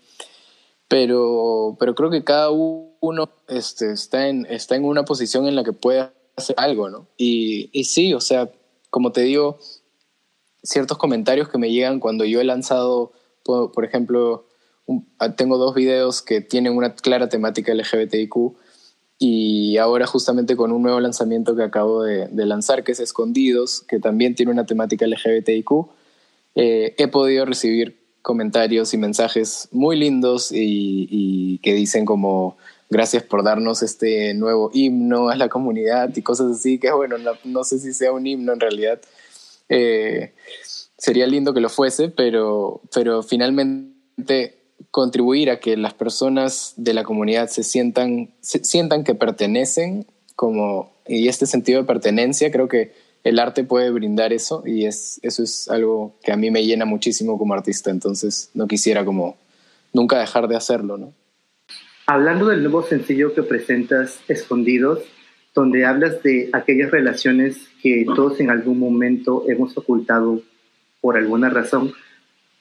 Pero, 0.89 1.77
pero 1.79 1.95
creo 1.95 2.09
que 2.09 2.25
cada 2.25 2.50
uno 2.51 3.29
este, 3.47 3.93
está, 3.93 4.27
en, 4.27 4.45
está 4.50 4.75
en 4.75 4.83
una 4.83 5.05
posición 5.05 5.47
en 5.47 5.55
la 5.55 5.63
que 5.63 5.71
puede 5.71 6.09
hacer 6.35 6.57
algo, 6.57 6.89
¿no? 6.89 7.07
Y, 7.15 7.69
y 7.71 7.85
sí, 7.85 8.13
o 8.13 8.19
sea, 8.19 8.50
como 8.89 9.13
te 9.13 9.21
digo, 9.21 9.59
ciertos 10.61 10.97
comentarios 10.97 11.47
que 11.47 11.57
me 11.57 11.71
llegan 11.71 12.01
cuando 12.01 12.25
yo 12.25 12.41
he 12.41 12.43
lanzado, 12.43 13.13
por, 13.45 13.85
ejemplo, 13.85 14.45
tengo 15.36 15.57
dos 15.57 15.75
videos 15.75 16.21
que 16.21 16.41
tienen 16.41 16.75
una 16.75 16.95
clara 16.95 17.29
temática 17.29 17.74
LGBTIQ 17.74 18.55
y 19.24 19.77
ahora 19.77 20.07
justamente 20.07 20.55
con 20.55 20.71
un 20.71 20.81
nuevo 20.81 21.00
lanzamiento 21.00 21.55
que 21.55 21.62
acabo 21.62 22.01
de, 22.01 22.27
lanzar, 22.33 22.83
que 22.83 22.93
es 22.93 23.00
Escondidos, 23.00 23.81
que 23.88 24.00
también 24.00 24.33
tiene 24.33 24.51
una 24.51 24.65
temática 24.65 25.05
LGBTIQ, 25.05 25.71
eh, 26.55 26.95
he 26.98 27.07
podido 27.07 27.45
recibir 27.45 28.01
comentarios 28.24 28.95
y 28.95 28.98
mensajes 28.98 29.67
muy 29.71 29.95
lindos 29.95 30.50
y, 30.51 31.60
que 31.62 31.75
dicen 31.75 32.03
como 32.03 32.57
gracias 32.89 33.21
por 33.21 33.43
darnos 33.43 33.83
este 33.83 34.33
nuevo 34.33 34.71
himno 34.74 35.29
a 35.29 35.36
la 35.36 35.50
comunidad 35.50 36.10
y 36.15 36.24
cosas 36.24 36.57
así, 36.57 36.79
que 36.79 36.91
bueno, 36.91 37.17
no, 37.43 37.63
sé 37.63 37.77
si 37.77 37.93
sea 37.93 38.12
un 38.12 38.25
himno 38.25 38.53
en 38.53 38.60
realidad. 38.60 39.01
Eh, 39.69 40.33
sería 40.98 41.27
lindo 41.27 41.53
que 41.53 41.62
lo 41.62 41.69
fuese, 41.69 42.10
pero, 42.10 42.81
pero 42.91 43.21
finalmente 43.21 44.61
contribuir 44.89 45.50
a 45.50 45.59
que 45.59 45.77
las 45.77 45.93
personas 45.93 46.73
de 46.77 46.93
la 46.93 47.03
comunidad 47.03 47.47
se 47.47 47.63
sientan, 47.63 48.29
sientan 48.41 49.03
que 49.03 49.15
pertenecen 49.15 50.05
como, 50.35 50.91
y 51.07 51.27
este 51.27 51.45
sentido 51.45 51.81
de 51.81 51.88
pertenencia, 51.88 52.51
creo 52.51 52.67
que 52.67 52.93
el 53.23 53.38
arte 53.38 53.63
puede 53.63 53.91
brindar 53.91 54.33
eso 54.33 54.63
y 54.65 54.85
es, 54.85 55.19
eso 55.21 55.43
es 55.43 55.69
algo 55.69 56.15
que 56.23 56.31
a 56.31 56.38
mí 56.38 56.50
me 56.50 56.65
llena 56.65 56.85
muchísimo 56.85 57.38
como 57.38 57.53
artista, 57.53 57.91
entonces 57.91 58.50
no 58.53 58.67
quisiera 58.67 59.05
como 59.05 59.38
nunca 59.93 60.19
dejar 60.19 60.47
de 60.47 60.55
hacerlo, 60.55 60.97
¿no? 60.97 61.13
Hablando 62.07 62.47
del 62.47 62.63
nuevo 62.63 62.83
sencillo 62.83 63.33
que 63.33 63.43
presentas, 63.43 64.19
Escondidos, 64.27 65.00
donde 65.53 65.85
hablas 65.85 66.23
de 66.23 66.50
aquellas 66.53 66.91
relaciones 66.91 67.57
que 67.81 68.05
todos 68.15 68.39
en 68.39 68.50
algún 68.50 68.79
momento 68.79 69.43
hemos 69.47 69.77
ocultado 69.77 70.41
por 71.00 71.17
alguna 71.17 71.50
razón, 71.50 71.93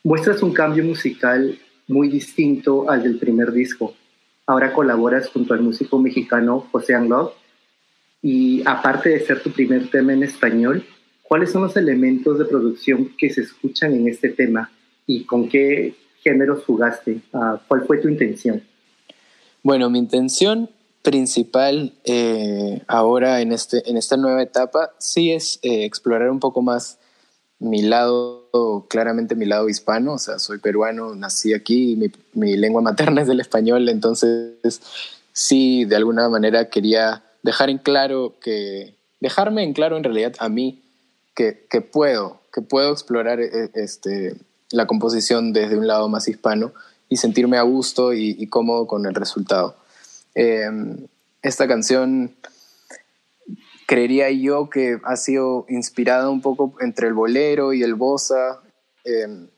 muestras 0.03 0.43
un 0.43 0.53
cambio 0.53 0.85
musical 0.85 1.59
muy 1.91 2.09
distinto 2.09 2.89
al 2.89 3.03
del 3.03 3.19
primer 3.19 3.53
disco. 3.53 3.95
Ahora 4.47 4.73
colaboras 4.73 5.29
junto 5.29 5.55
al 5.55 5.61
músico 5.61 5.99
mexicano 5.99 6.67
José 6.73 6.95
Anglov 6.95 7.33
y 8.23 8.63
aparte 8.65 9.11
de 9.11 9.21
ser 9.21 9.43
tu 9.43 9.51
primer 9.51 9.91
tema 9.91 10.13
en 10.13 10.23
español, 10.23 10.85
¿cuáles 11.23 11.51
son 11.51 11.63
los 11.63 11.77
elementos 11.77 12.39
de 12.39 12.45
producción 12.45 13.13
que 13.19 13.31
se 13.31 13.43
escuchan 13.43 13.95
en 13.95 14.09
este 14.09 14.29
tema 14.29 14.71
y 15.07 15.25
con 15.25 15.49
qué 15.49 15.95
géneros 16.23 16.65
jugaste? 16.65 17.21
Ah, 17.33 17.61
¿Cuál 17.67 17.87
fue 17.87 17.99
tu 17.99 18.09
intención? 18.09 18.63
Bueno, 19.63 19.91
mi 19.91 19.99
intención 19.99 20.71
principal 21.03 21.93
eh, 22.05 22.83
ahora 22.87 23.41
en, 23.41 23.53
este, 23.53 23.89
en 23.91 23.97
esta 23.97 24.17
nueva 24.17 24.43
etapa 24.43 24.93
sí 24.99 25.33
es 25.33 25.59
eh, 25.63 25.85
explorar 25.85 26.31
un 26.31 26.41
poco 26.41 26.63
más 26.63 27.00
mi 27.61 27.83
lado, 27.83 28.87
claramente 28.89 29.37
mi 29.37 29.45
lado 29.47 29.69
hispano, 29.69 30.15
o 30.15 30.19
sea, 30.19 30.39
soy 30.39 30.59
peruano, 30.59 31.15
nací 31.15 31.55
aquí, 31.55 31.97
mi, 32.33 32.57
lengua 32.57 32.83
materna 32.83 33.23
es 33.23 33.29
el 33.29 33.41
español, 33.41 33.89
entonces 33.89 34.81
sí, 35.33 35.85
de 35.85 35.97
alguna 35.97 36.29
manera 36.29 36.69
quería 36.71 37.23
dejar 37.43 37.71
en 37.71 37.79
claro 37.79 38.35
que, 38.41 38.95
dejarme 39.21 39.63
en 39.63 39.75
claro 39.75 39.97
en 39.97 40.05
realidad 40.05 40.35
a 40.39 40.49
mí 40.49 40.83
que, 41.35 41.67
que 41.71 41.83
puedo, 41.83 42.41
que 42.53 42.63
puedo 42.63 42.93
explorar 42.93 43.41
eh, 43.41 43.71
este, 43.75 44.35
la 44.71 44.87
composición 44.87 45.53
desde 45.53 45.77
un 45.77 45.87
lado 45.87 46.09
más 46.09 46.29
hispano 46.29 46.73
y 47.09 47.17
sentirme 47.17 47.59
a 47.59 47.63
gusto 47.63 48.15
y, 48.15 48.47
cómodo 48.47 48.87
con 48.87 49.05
el 49.05 49.15
resultado. 49.15 49.77
Em, 50.35 51.07
esta 51.43 51.67
canción 51.67 52.33
creería 53.91 54.31
yo 54.31 54.71
que 54.71 55.01
ha 55.03 55.17
sido 55.17 55.67
inspirada 55.69 56.31
un 56.31 56.41
poco 56.41 56.75
entre 56.81 57.09
el 57.09 57.13
bolero 57.13 57.73
y 57.73 57.83
el 57.83 57.97
bossa. 57.97 58.61
Em, 59.03 59.49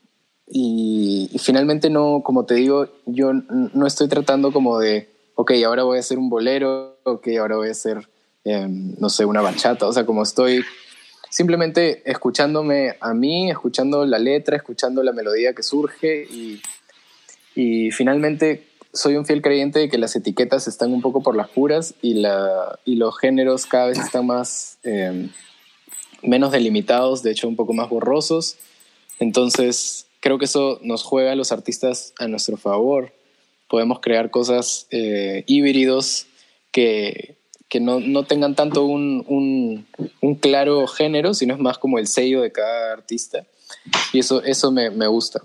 y, 0.47 1.31
finalmente 1.39 1.91
no, 1.91 2.23
como 2.25 2.47
te 2.47 2.55
digo, 2.55 2.89
yo 3.05 3.35
no 3.35 3.87
estoy 3.87 4.09
tratando 4.09 4.51
como 4.51 4.79
de, 4.79 5.11
ok, 5.35 5.53
ahora 5.67 5.83
voy 5.83 5.99
a 5.99 6.01
hacer 6.01 6.17
un 6.19 6.31
bolero, 6.31 6.99
ok, 7.03 7.29
ahora 7.39 7.57
voy 7.57 7.69
a 7.69 7.73
hacer, 7.73 8.09
em, 8.45 8.95
no 8.99 9.11
sé, 9.11 9.27
una 9.27 9.43
bachata. 9.43 9.87
O 9.87 9.93
sea, 9.93 10.07
como 10.07 10.23
estoy 10.23 10.65
simplemente 11.29 12.03
escuchándome 12.11 12.97
a 13.01 13.13
mí, 13.13 13.51
escuchando 13.51 14.07
la 14.07 14.19
letra, 14.19 14.57
escuchando 14.57 15.03
la 15.03 15.13
melodía 15.13 15.53
que 15.53 15.63
surge 15.63 16.25
y, 16.25 16.63
y 17.55 17.91
finalmente 17.91 18.72
soy 18.93 19.17
un 19.17 19.25
fiel 19.25 19.43
creyente 19.43 19.79
de 19.79 19.89
que 19.89 19.99
las 19.99 20.15
etiquetas 20.17 20.69
están 20.69 20.93
un 20.93 21.01
poco 21.01 21.23
por 21.23 21.35
las 21.35 21.49
puras 21.49 21.95
y, 22.03 22.15
la, 22.15 22.79
y 22.85 22.97
los 22.97 23.19
géneros 23.19 23.67
cada 23.67 23.87
vez 23.87 23.99
están 23.99 24.27
más, 24.27 24.79
em, 24.83 25.31
menos 26.23 26.53
delimitados, 26.53 27.23
de 27.23 27.31
hecho 27.31 27.49
un 27.49 27.57
poco 27.57 27.73
más 27.73 27.89
borrosos. 27.89 28.57
Entonces, 29.19 30.07
creo 30.21 30.39
que 30.39 30.45
eso 30.45 30.79
nos 30.83 31.03
juega 31.03 31.33
a 31.33 31.37
los 31.37 31.53
artistas 31.53 32.13
a 32.19 32.29
nuestro 32.29 32.57
favor. 32.57 33.13
Podemos 33.69 34.01
crear 34.01 34.31
cosas 34.31 34.87
eh, 34.91 35.45
híbridos 35.47 36.27
que, 36.71 37.37
que 37.69 37.81
no, 37.81 38.01
no, 38.01 38.25
tengan 38.25 38.55
tanto 38.55 38.85
un, 38.85 39.25
un, 39.27 39.87
un, 40.21 40.35
claro 40.35 40.87
género, 40.87 41.33
sino 41.33 41.55
es 41.55 41.61
más 41.61 41.79
como 41.79 41.99
el 41.99 42.07
sello 42.07 42.43
de 42.43 42.53
cada 42.53 42.93
artista. 42.93 43.47
Y 44.13 44.19
eso, 44.19 44.43
eso 44.43 44.71
me, 44.71 44.91
me 44.91 45.07
gusta 45.07 45.43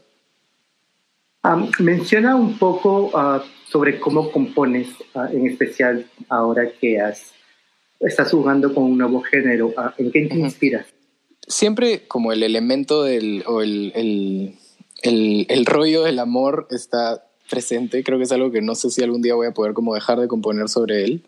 menciona 1.55 2.35
un 2.35 2.57
poco 2.57 3.11
ah, 3.13 3.43
sobre 3.69 3.99
cómo 3.99 4.31
compones, 4.31 4.89
ah, 5.15 5.29
en 5.31 5.47
especial 5.47 6.05
ahora 6.29 6.71
que 6.71 6.99
has, 6.99 7.31
estás 7.99 8.31
jugando 8.31 8.73
con 8.73 8.83
un 8.83 8.97
nuevo 8.97 9.21
género. 9.21 9.73
Ah, 9.77 9.93
¿En 9.97 10.11
qué 10.11 10.27
te 10.27 10.35
inspiras? 10.35 10.87
Siempre 11.47 12.07
como 12.07 12.31
el 12.31 12.43
elemento 12.43 13.03
del, 13.03 13.43
o 13.47 13.61
el, 13.61 13.93
el, 15.03 15.45
el, 15.49 15.65
rollo 15.65 16.03
del 16.03 16.19
amor 16.19 16.67
está 16.71 17.23
presente. 17.49 18.03
Creo 18.03 18.17
que 18.17 18.25
es 18.25 18.31
algo 18.31 18.51
que 18.51 18.61
no 18.61 18.75
sé 18.75 18.89
si 18.89 19.03
algún 19.03 19.21
día 19.21 19.35
voy 19.35 19.47
a 19.47 19.53
poder 19.53 19.73
como 19.73 19.95
dejar 19.95 20.19
de 20.19 20.27
componer 20.27 20.67
sobre 20.67 21.05
él 21.05 21.23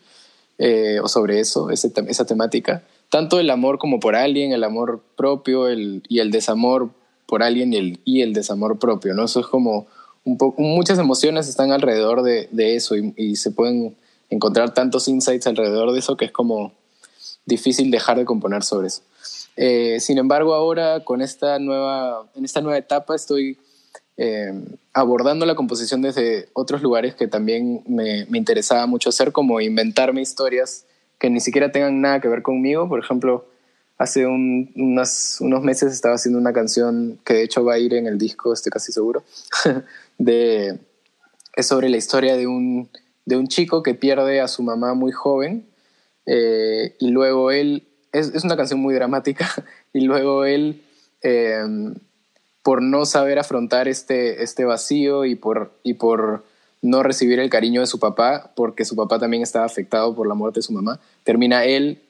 eh, 0.57 0.99
o 1.01 1.07
sobre 1.07 1.39
eso, 1.39 1.69
esa 1.69 2.25
temática. 2.25 2.83
tanto 3.09 3.39
el 3.39 3.49
amor 3.49 3.77
como 3.77 4.01
por 4.01 4.15
alguien, 4.15 4.51
el 4.51 4.65
amor 4.65 5.01
propio 5.15 5.69
el, 5.69 6.03
y 6.09 6.19
el 6.19 6.31
desamor 6.31 6.89
por 7.25 7.43
alguien 7.43 7.71
y 7.71 7.77
el, 7.77 7.99
y 8.03 8.21
el 8.21 8.33
desamor 8.33 8.79
propio, 8.79 9.13
¿no? 9.13 9.23
Eso 9.23 9.39
es 9.39 9.47
como 9.47 9.87
un 10.23 10.37
muchas 10.57 10.99
emociones 10.99 11.47
están 11.47 11.71
alrededor 11.71 12.23
de, 12.23 12.49
de 12.51 12.75
eso 12.75 12.95
y, 12.95 13.13
y, 13.17 13.35
se 13.35 13.51
pueden 13.51 13.95
encontrar 14.29 14.73
tantos 14.73 15.07
insights 15.07 15.47
alrededor 15.47 15.91
de 15.91 15.99
eso 15.99 16.17
que 16.17 16.25
es 16.25 16.31
como 16.31 16.73
difícil 17.45 17.91
dejar 17.91 18.17
de 18.17 18.25
componer 18.25 18.63
sobre 18.63 18.87
eso. 18.87 19.01
Eh, 19.55 19.99
sin 19.99 20.17
embargo, 20.17 20.53
ahora 20.53 21.03
con 21.03 21.21
esta 21.21 21.59
nueva, 21.59 22.25
en 22.35 22.45
esta 22.45 22.61
nueva 22.61 22.77
etapa 22.77 23.15
estoy 23.15 23.57
eh, 24.15 24.53
abordando 24.93 25.45
la 25.45 25.55
composición 25.55 26.01
desde 26.01 26.49
otros 26.53 26.81
lugares 26.81 27.15
que 27.15 27.27
también 27.27 27.83
me, 27.87 28.25
me, 28.29 28.37
interesaba 28.37 28.85
mucho 28.85 29.09
hacer, 29.09 29.31
como 29.31 29.59
inventarme 29.59 30.21
historias 30.21 30.85
que 31.17 31.29
ni 31.29 31.41
siquiera 31.41 31.71
tengan 31.71 31.99
nada 31.99 32.21
que 32.21 32.29
ver 32.29 32.41
conmigo. 32.41 32.87
Por 32.87 32.99
ejemplo, 32.99 33.45
hace 33.97 34.25
un, 34.25 34.71
unas, 34.75 35.37
unos 35.41 35.61
meses 35.61 35.91
estaba 35.91 36.15
haciendo 36.15 36.39
una 36.39 36.53
canción 36.53 37.19
que 37.25 37.33
de 37.33 37.43
hecho 37.43 37.63
va 37.63 37.73
a 37.73 37.79
ir 37.79 37.93
en 37.93 38.07
el 38.07 38.17
disco, 38.17 38.53
estoy 38.53 38.71
casi 38.71 38.91
seguro, 38.91 39.23
de, 40.19 40.79
es 41.55 41.65
sobre 41.65 41.89
la 41.89 41.97
historia 41.97 42.37
de 42.37 42.45
un, 42.45 42.89
de 43.25 43.37
un 43.37 43.47
chico 43.47 43.81
que 43.81 43.95
pierde 43.95 44.41
a 44.41 44.47
su 44.47 44.61
mamá 44.61 44.93
muy 44.93 45.11
joven 45.11 45.67
eh, 46.27 46.95
y 46.99 47.09
luego 47.09 47.49
él, 47.49 47.87
es, 48.11 48.35
es, 48.35 48.43
una 48.43 48.55
canción 48.55 48.79
muy 48.79 48.93
dramática, 48.93 49.49
y 49.93 50.01
luego 50.01 50.45
él, 50.45 50.83
eh, 51.23 51.63
por 52.61 52.83
no 52.83 53.05
saber 53.05 53.39
afrontar 53.39 53.87
este, 53.87 54.43
este 54.43 54.65
vacío 54.65 55.25
y 55.25 55.33
por, 55.33 55.71
y 55.81 55.95
por 55.95 56.43
no 56.81 57.01
recibir 57.01 57.39
el 57.39 57.49
cariño 57.49 57.81
de 57.81 57.87
su 57.87 57.99
papá, 57.99 58.51
porque 58.55 58.85
su 58.85 58.95
papá 58.95 59.17
también 59.17 59.41
estaba 59.41 59.65
afectado 59.65 60.15
por 60.15 60.27
la 60.27 60.35
muerte 60.35 60.59
de 60.59 60.63
su 60.63 60.73
mamá, 60.73 60.99
termina 61.23 61.65
él 61.65 62.03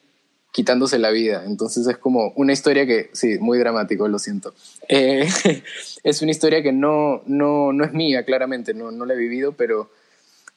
quitándose 0.52 1.00
la 1.00 1.12
vida. 1.12 1.44
Entonces 1.46 1.88
es 1.88 1.98
como 1.98 2.34
una 2.36 2.54
historia 2.54 2.86
que, 2.86 3.10
sí, 3.14 3.38
muy 3.40 3.58
dramático, 3.58 4.08
lo 4.08 4.20
siento. 4.20 4.54
Eh, 4.88 5.28
es 6.04 6.22
una 6.22 6.32
historia 6.32 6.64
que 6.64 6.72
no, 6.72 7.22
no, 7.26 7.74
no 7.74 7.86
es 7.86 7.94
mía, 7.94 8.26
claramente, 8.26 8.74
no, 8.74 8.92
no 8.92 9.06
la 9.06 9.14
he 9.14 9.18
vivido, 9.18 9.54
pero, 9.54 9.90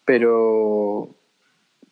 pero, 0.04 1.08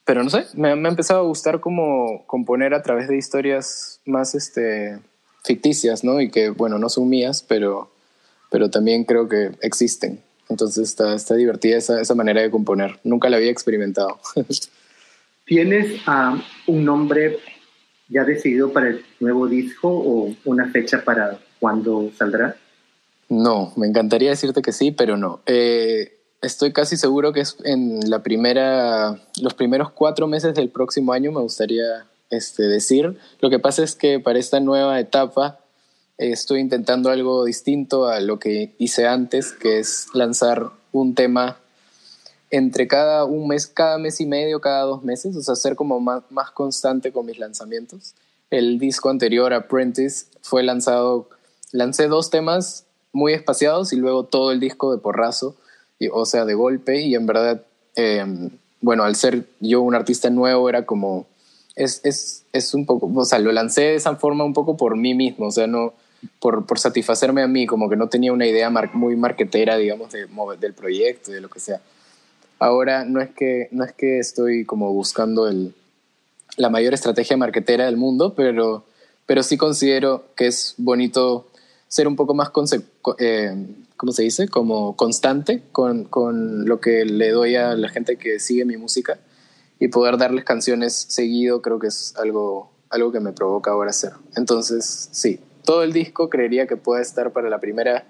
pero 0.04 0.22
no 0.22 0.30
sé, 0.30 0.46
me, 0.54 0.74
me, 0.76 0.88
ha 0.88 0.90
empezado 0.90 1.20
a 1.20 1.26
gustar 1.26 1.60
como 1.60 2.24
componer 2.26 2.74
a 2.74 2.82
través 2.82 3.08
de 3.08 3.16
historias 3.16 4.00
más 4.06 4.34
este, 4.34 4.98
ficticias, 5.44 6.04
¿no? 6.04 6.20
Y 6.20 6.30
que, 6.30 6.50
bueno, 6.50 6.78
no 6.78 6.88
son 6.88 7.08
mías, 7.08 7.44
pero, 7.46 7.90
pero 8.50 8.70
también 8.70 9.04
creo 9.04 9.28
que 9.28 9.52
existen. 9.60 10.22
Entonces 10.48 10.88
está, 10.88 11.14
está 11.14 11.36
divertida 11.36 11.76
esa, 11.76 12.00
esa 12.00 12.14
manera 12.16 12.42
de 12.42 12.50
componer. 12.50 12.98
Nunca 13.04 13.30
la 13.30 13.36
había 13.36 13.52
experimentado. 13.52 14.18
¿Tienes 15.46 16.00
uh, 16.06 16.40
un 16.66 16.84
nombre 16.84 17.38
ya 18.10 18.24
decidido 18.24 18.72
para 18.72 18.88
el 18.88 19.04
nuevo 19.20 19.46
disco 19.46 19.88
o 19.88 20.34
una 20.44 20.68
fecha 20.70 21.04
para 21.04 21.38
cuándo 21.58 22.10
saldrá? 22.16 22.56
No, 23.28 23.72
me 23.76 23.86
encantaría 23.86 24.30
decirte 24.30 24.60
que 24.60 24.72
sí, 24.72 24.90
pero 24.90 25.16
no. 25.16 25.40
Eh, 25.46 26.18
estoy 26.42 26.72
casi 26.72 26.96
seguro 26.96 27.32
que 27.32 27.40
es 27.40 27.56
en 27.64 28.10
la 28.10 28.22
primera, 28.22 29.20
los 29.40 29.54
primeros 29.54 29.90
cuatro 29.90 30.26
meses 30.26 30.54
del 30.54 30.68
próximo 30.68 31.12
año, 31.12 31.30
me 31.30 31.40
gustaría 31.40 32.06
este, 32.30 32.64
decir. 32.64 33.16
Lo 33.40 33.50
que 33.50 33.60
pasa 33.60 33.84
es 33.84 33.94
que 33.94 34.18
para 34.18 34.38
esta 34.38 34.58
nueva 34.58 34.98
etapa 34.98 35.60
eh, 36.18 36.32
estoy 36.32 36.60
intentando 36.60 37.10
algo 37.10 37.44
distinto 37.44 38.08
a 38.08 38.20
lo 38.20 38.40
que 38.40 38.74
hice 38.78 39.06
antes, 39.06 39.52
que 39.52 39.78
es 39.78 40.08
lanzar 40.12 40.70
un 40.92 41.14
tema 41.14 41.59
entre 42.50 42.88
cada 42.88 43.24
un 43.24 43.48
mes, 43.48 43.66
cada 43.66 43.98
mes 43.98 44.20
y 44.20 44.26
medio, 44.26 44.60
cada 44.60 44.82
dos 44.82 45.02
meses, 45.02 45.36
o 45.36 45.42
sea, 45.42 45.54
ser 45.54 45.76
como 45.76 46.00
más, 46.00 46.22
más 46.30 46.50
constante 46.50 47.12
con 47.12 47.26
mis 47.26 47.38
lanzamientos. 47.38 48.14
El 48.50 48.78
disco 48.78 49.08
anterior, 49.08 49.52
Apprentice, 49.54 50.26
fue 50.42 50.62
lanzado, 50.62 51.28
lancé 51.72 52.08
dos 52.08 52.30
temas 52.30 52.84
muy 53.12 53.32
espaciados 53.32 53.92
y 53.92 53.96
luego 53.96 54.24
todo 54.24 54.50
el 54.50 54.58
disco 54.58 54.92
de 54.92 54.98
porrazo, 54.98 55.54
y, 55.98 56.08
o 56.08 56.24
sea, 56.24 56.44
de 56.44 56.54
golpe, 56.54 57.00
y 57.00 57.14
en 57.14 57.26
verdad, 57.26 57.62
eh, 57.94 58.24
bueno, 58.80 59.04
al 59.04 59.14
ser 59.14 59.44
yo 59.60 59.82
un 59.82 59.94
artista 59.94 60.30
nuevo, 60.30 60.68
era 60.68 60.86
como, 60.86 61.26
es, 61.76 62.00
es, 62.04 62.44
es 62.52 62.74
un 62.74 62.84
poco, 62.86 63.10
o 63.14 63.24
sea, 63.24 63.38
lo 63.38 63.52
lancé 63.52 63.82
de 63.82 63.94
esa 63.94 64.16
forma 64.16 64.44
un 64.44 64.54
poco 64.54 64.76
por 64.76 64.96
mí 64.96 65.14
mismo, 65.14 65.46
o 65.46 65.50
sea, 65.52 65.68
no, 65.68 65.94
por, 66.40 66.66
por 66.66 66.78
satisfacerme 66.78 67.42
a 67.42 67.48
mí, 67.48 67.66
como 67.66 67.88
que 67.88 67.96
no 67.96 68.08
tenía 68.08 68.32
una 68.32 68.46
idea 68.46 68.70
mar 68.70 68.94
muy 68.94 69.14
marquetera, 69.14 69.76
digamos, 69.76 70.10
de, 70.12 70.26
del 70.58 70.74
proyecto 70.74 71.30
de 71.30 71.40
lo 71.40 71.48
que 71.48 71.60
sea. 71.60 71.80
Ahora 72.60 73.06
no 73.06 73.22
es 73.22 73.30
que, 73.30 73.68
no 73.72 73.84
es 73.84 73.92
que 73.92 74.18
estoy 74.18 74.66
como 74.66 74.92
buscando 74.92 75.48
el, 75.48 75.74
la 76.58 76.68
mayor 76.68 76.92
estrategia 76.92 77.38
marketera 77.38 77.86
del 77.86 77.96
mundo, 77.96 78.34
pero, 78.34 78.84
pero 79.24 79.42
sí 79.42 79.56
considero 79.56 80.26
que 80.36 80.46
es 80.46 80.74
bonito 80.76 81.48
ser 81.88 82.06
un 82.06 82.16
poco 82.16 82.34
más, 82.34 82.50
eh, 83.18 83.66
¿cómo 83.96 84.12
se 84.12 84.24
dice? 84.24 84.46
Como 84.48 84.94
constante 84.94 85.62
con, 85.72 86.04
con, 86.04 86.66
lo 86.66 86.80
que 86.80 87.06
le 87.06 87.30
doy 87.30 87.56
a 87.56 87.74
la 87.74 87.88
gente 87.88 88.16
que 88.16 88.38
sigue 88.38 88.66
mi 88.66 88.76
música 88.76 89.18
y 89.78 89.88
poder 89.88 90.18
darles 90.18 90.44
canciones 90.44 90.94
seguido 91.08 91.62
creo 91.62 91.78
que 91.78 91.86
es 91.86 92.14
algo, 92.18 92.70
algo 92.90 93.10
que 93.10 93.20
me 93.20 93.32
provoca 93.32 93.70
ahora 93.70 93.88
hacer. 93.88 94.12
Entonces, 94.36 95.08
sí, 95.12 95.40
todo 95.64 95.82
el 95.82 95.94
disco 95.94 96.28
creería 96.28 96.66
que 96.66 96.76
puede 96.76 97.00
estar 97.00 97.32
para 97.32 97.48
la 97.48 97.58
primera, 97.58 98.04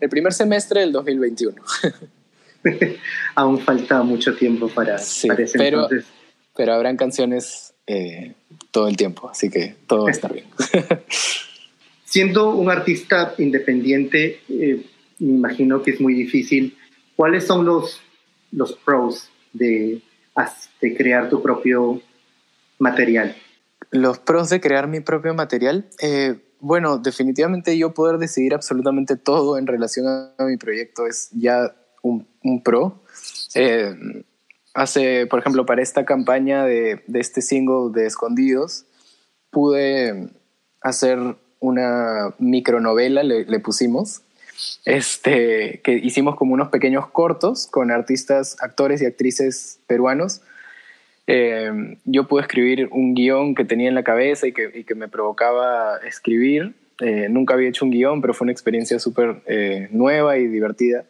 el 0.00 0.08
primer 0.08 0.32
semestre 0.32 0.80
del 0.80 0.92
2021. 0.92 1.60
Aún 3.34 3.58
falta 3.60 4.02
mucho 4.02 4.34
tiempo 4.34 4.68
para, 4.68 4.98
sí, 4.98 5.28
para 5.28 5.44
ese 5.44 5.58
pero, 5.58 5.84
entonces. 5.84 6.06
Pero 6.56 6.74
habrán 6.74 6.96
canciones 6.96 7.74
eh, 7.86 8.34
todo 8.70 8.88
el 8.88 8.96
tiempo, 8.96 9.28
así 9.28 9.50
que 9.50 9.74
todo 9.86 10.04
va 10.04 10.08
a 10.08 10.12
estar 10.12 10.32
bien. 10.32 10.46
Siendo 12.04 12.54
un 12.54 12.70
artista 12.70 13.34
independiente, 13.38 14.40
eh, 14.48 14.84
me 15.18 15.32
imagino 15.36 15.82
que 15.82 15.92
es 15.92 16.00
muy 16.00 16.14
difícil. 16.14 16.76
¿Cuáles 17.16 17.46
son 17.46 17.64
los, 17.64 18.00
los 18.50 18.74
pros 18.74 19.30
de, 19.52 20.02
de 20.80 20.96
crear 20.96 21.30
tu 21.30 21.42
propio 21.42 22.02
material? 22.78 23.34
Los 23.90 24.18
pros 24.18 24.50
de 24.50 24.60
crear 24.60 24.88
mi 24.88 25.00
propio 25.00 25.34
material, 25.34 25.88
eh, 26.02 26.36
bueno, 26.60 26.98
definitivamente 26.98 27.76
yo 27.76 27.92
poder 27.92 28.18
decidir 28.18 28.54
absolutamente 28.54 29.16
todo 29.16 29.58
en 29.58 29.66
relación 29.66 30.06
a 30.06 30.44
mi 30.44 30.56
proyecto 30.56 31.06
es 31.06 31.28
ya 31.32 31.74
un, 32.02 32.26
un 32.42 32.62
pro. 32.62 33.00
Eh, 33.54 33.94
hace, 34.74 35.26
por 35.26 35.38
ejemplo, 35.38 35.64
para 35.64 35.82
esta 35.82 36.04
campaña 36.04 36.64
de, 36.64 37.02
de, 37.06 37.20
este 37.20 37.40
single 37.40 37.92
de 37.92 38.06
Escondidos, 38.06 38.84
pude 39.50 40.28
hacer 40.80 41.18
una 41.60 42.34
micronovela, 42.38 43.22
le, 43.22 43.44
le 43.44 43.60
pusimos, 43.60 44.22
este, 44.84 45.80
que 45.82 45.94
hicimos 45.94 46.36
como 46.36 46.54
unos 46.54 46.68
pequeños 46.68 47.06
cortos 47.08 47.66
con 47.66 47.90
artistas, 47.90 48.56
actores 48.60 49.00
y 49.00 49.06
actrices 49.06 49.78
peruanos. 49.86 50.42
Eh, 51.28 51.96
yo 52.04 52.26
pude 52.26 52.42
escribir 52.42 52.88
un 52.90 53.14
guion 53.14 53.54
que 53.54 53.64
tenía 53.64 53.88
en 53.88 53.94
la 53.94 54.02
cabeza 54.02 54.48
y 54.48 54.52
que, 54.52 54.84
que 54.84 54.94
me 54.94 55.08
provocaba 55.08 55.98
escribir. 55.98 56.74
Eh, 57.00 57.28
nunca 57.30 57.54
había 57.54 57.68
hecho 57.68 57.84
un 57.84 57.92
guion, 57.92 58.20
pero 58.20 58.34
fue 58.34 58.46
una 58.46 58.52
experiencia 58.52 58.98
súper 58.98 59.42
nueva 59.92 60.38
y 60.38 60.48
divertida 60.48 61.04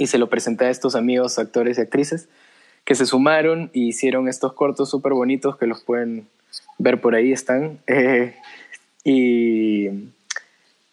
y 0.00 0.06
se 0.06 0.16
lo 0.16 0.30
presenté 0.30 0.64
a 0.64 0.70
estos 0.70 0.94
amigos 0.94 1.38
actores 1.38 1.76
y 1.76 1.82
actrices 1.82 2.26
que 2.86 2.94
se 2.94 3.04
sumaron 3.04 3.70
y 3.74 3.88
hicieron 3.88 4.28
estos 4.28 4.54
cortos 4.54 4.88
súper 4.88 5.12
bonitos 5.12 5.58
que 5.58 5.66
los 5.66 5.82
pueden 5.82 6.26
ver 6.78 7.02
por 7.02 7.14
ahí, 7.14 7.32
están. 7.32 7.78
Eh, 7.86 8.34
y, 9.04 9.88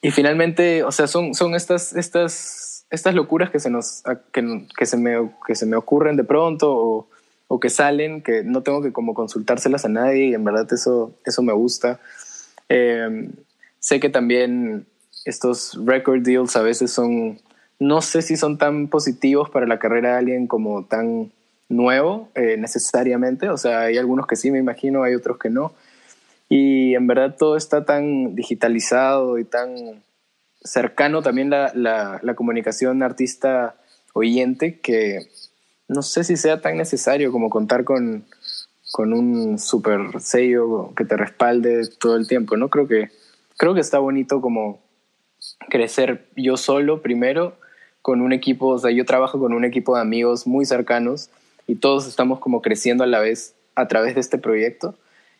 y 0.02 0.12
finalmente, 0.12 0.84
o 0.84 0.92
sea, 0.92 1.08
son, 1.08 1.34
son 1.34 1.56
estas, 1.56 1.94
estas, 1.94 2.86
estas 2.90 3.16
locuras 3.16 3.50
que 3.50 3.60
se, 3.60 3.70
nos, 3.70 4.04
que, 4.32 4.66
que, 4.78 4.86
se 4.86 4.98
me, 4.98 5.30
que 5.46 5.56
se 5.56 5.66
me 5.66 5.76
ocurren 5.78 6.16
de 6.16 6.24
pronto 6.24 6.74
o, 6.74 7.08
o 7.48 7.60
que 7.60 7.70
salen, 7.70 8.22
que 8.22 8.44
no 8.44 8.62
tengo 8.62 8.82
que 8.82 8.94
como 8.94 9.14
consultárselas 9.14 9.86
a 9.86 9.90
nadie 9.90 10.28
y 10.28 10.34
en 10.34 10.44
verdad 10.44 10.68
eso, 10.72 11.14
eso 11.26 11.42
me 11.42 11.54
gusta. 11.54 12.00
Eh, 12.70 13.30
sé 13.80 14.00
que 14.00 14.10
también 14.10 14.86
estos 15.26 15.78
record 15.86 16.22
deals 16.24 16.56
a 16.56 16.62
veces 16.62 16.92
son 16.92 17.40
no 17.80 18.02
sé 18.02 18.22
si 18.22 18.38
son 18.38 18.58
tan 18.58 18.88
positivos 18.88 19.50
para 19.50 19.68
la 19.68 19.80
carrera 19.80 20.14
de 20.14 20.18
alguien 20.18 20.48
como 20.48 20.86
tan 20.86 21.32
nuevo 21.70 22.30
eh, 22.36 22.58
necesariamente. 22.58 23.50
O 23.50 23.58
sea, 23.58 23.82
hay 23.82 23.98
algunos 23.98 24.28
que 24.28 24.36
sí 24.36 24.52
me 24.52 24.60
imagino, 24.60 25.04
hay 25.04 25.16
otros 25.16 25.38
que 25.38 25.50
no. 25.50 25.74
Y 26.50 26.96
en 26.96 27.08
verdad 27.08 27.36
todo 27.38 27.58
está 27.58 27.86
tan 27.86 28.36
digitalizado 28.36 29.38
y 29.38 29.44
tan 29.44 30.02
cercano 30.64 31.22
también 31.22 31.50
la, 31.50 31.72
la, 31.76 32.20
la 32.24 32.36
comunicación 32.36 33.04
artista-oyente 33.04 34.80
que 34.80 35.28
no 35.88 36.02
sé 36.02 36.24
si 36.24 36.36
sea 36.36 36.62
tan 36.62 36.78
necesario 36.78 37.32
como 37.32 37.50
contar 37.50 37.84
con, 37.84 38.26
con 38.92 39.14
un 39.14 39.60
super 39.60 40.20
sello 40.20 40.94
que 40.96 41.06
te 41.06 41.16
respalde 41.16 41.88
todo 42.00 42.16
el 42.16 42.28
tiempo. 42.28 42.58
No 42.58 42.70
creo 42.70 42.88
que, 42.88 43.10
creo 43.58 43.74
que 43.74 43.82
está 43.82 44.00
bonito 44.00 44.42
como 44.42 44.82
crecer 45.70 46.28
yo 46.36 46.58
solo 46.58 47.02
primero 47.02 47.58
con 48.08 48.22
un 48.22 48.32
equipo, 48.32 48.68
o 48.68 48.80
sea, 48.80 48.90
yo 48.90 49.04
trabajo 49.04 49.38
con 49.38 49.52
un 49.52 49.66
equipo 49.66 49.96
de 49.96 50.02
amigos 50.02 50.48
muy 50.48 50.64
cercanos 50.64 51.30
y 51.68 51.76
todos 51.76 52.08
estamos 52.08 52.40
como 52.40 52.62
creciendo 52.62 53.04
a 53.04 53.08
la 53.08 53.20
vez 53.20 53.54
a 53.76 53.90
través 53.90 54.16
de 54.16 54.22
este 54.22 54.38
proyecto. 54.38 54.96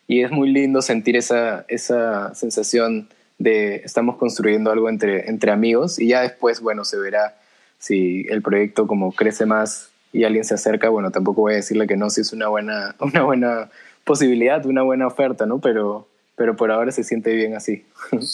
y 0.06 0.20
es 0.20 0.30
muy 0.30 0.52
lindo 0.52 0.82
sentir 0.82 1.16
esa, 1.16 1.64
esa 1.68 2.34
sensación 2.34 3.08
de 3.38 3.76
estamos 3.76 4.16
construyendo 4.16 4.70
algo 4.70 4.90
entre, 4.90 5.30
entre 5.30 5.50
amigos 5.50 5.98
y 5.98 6.08
ya 6.08 6.20
después, 6.20 6.60
bueno, 6.60 6.84
se 6.84 6.98
verá 6.98 7.38
si 7.78 8.26
el 8.28 8.42
proyecto 8.42 8.86
como 8.86 9.12
crece 9.12 9.46
más 9.46 9.88
y 10.12 10.24
alguien 10.24 10.44
se 10.44 10.52
acerca, 10.52 10.90
bueno, 10.90 11.10
tampoco 11.10 11.40
voy 11.40 11.54
a 11.54 11.56
decirle 11.56 11.86
que 11.86 11.96
no, 11.96 12.10
si 12.10 12.20
es 12.20 12.34
una 12.34 12.48
buena, 12.48 12.94
una 13.00 13.22
buena 13.22 13.70
posibilidad, 14.04 14.66
una 14.66 14.82
buena 14.82 15.06
oferta, 15.06 15.46
¿no? 15.46 15.58
Pero, 15.58 16.06
pero 16.36 16.54
por 16.54 16.70
ahora 16.70 16.92
se 16.92 17.02
siente 17.02 17.34
bien 17.34 17.56
así. 17.56 17.86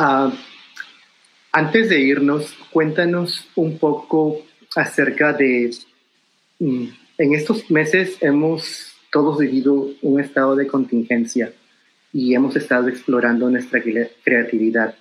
Ah, 0.00 0.30
antes 1.58 1.88
de 1.88 2.00
irnos, 2.00 2.56
cuéntanos 2.70 3.48
un 3.56 3.78
poco 3.78 4.42
acerca 4.76 5.32
de, 5.32 5.72
mm, 6.60 6.84
en 7.18 7.34
estos 7.34 7.68
meses 7.68 8.16
hemos 8.20 8.92
todos 9.10 9.38
vivido 9.38 9.88
un 10.02 10.20
estado 10.20 10.54
de 10.54 10.68
contingencia 10.68 11.52
y 12.12 12.32
hemos 12.34 12.54
estado 12.54 12.86
explorando 12.86 13.50
nuestra 13.50 13.82
creatividad. 14.22 14.94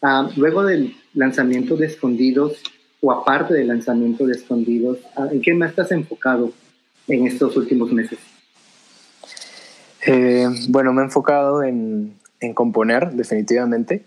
Ah, 0.00 0.30
luego 0.34 0.64
del 0.64 0.96
lanzamiento 1.12 1.76
de 1.76 1.88
Escondidos, 1.88 2.62
o 3.02 3.12
aparte 3.12 3.52
del 3.52 3.68
lanzamiento 3.68 4.24
de 4.26 4.32
Escondidos, 4.32 4.98
ah, 5.14 5.28
¿en 5.30 5.42
qué 5.42 5.52
más 5.52 5.70
estás 5.70 5.92
enfocado 5.92 6.52
en 7.06 7.26
estos 7.26 7.54
últimos 7.54 7.92
meses? 7.92 8.18
Eh, 10.06 10.48
bueno, 10.68 10.94
me 10.94 11.02
he 11.02 11.04
enfocado 11.04 11.62
en, 11.62 12.14
en, 12.40 12.54
componer, 12.54 13.10
definitivamente. 13.12 14.06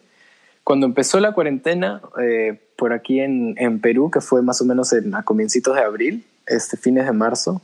Cuando 0.65 0.85
empezó 0.85 1.21
la 1.21 1.31
cuarentena, 1.31 2.01
eh, 2.21 2.59
por 2.75 2.91
aquí 2.91 3.21
en, 3.21 3.55
en, 3.57 3.79
Perú, 3.79 4.11
que 4.11 4.19
fue 4.19 4.41
más 4.41 4.59
o 4.61 4.65
menos 4.65 4.91
en, 4.91 5.15
a 5.15 5.23
comienzos 5.23 5.73
de 5.73 5.81
abril, 5.81 6.25
este, 6.45 6.75
fines 6.75 7.05
de 7.05 7.13
marzo, 7.13 7.61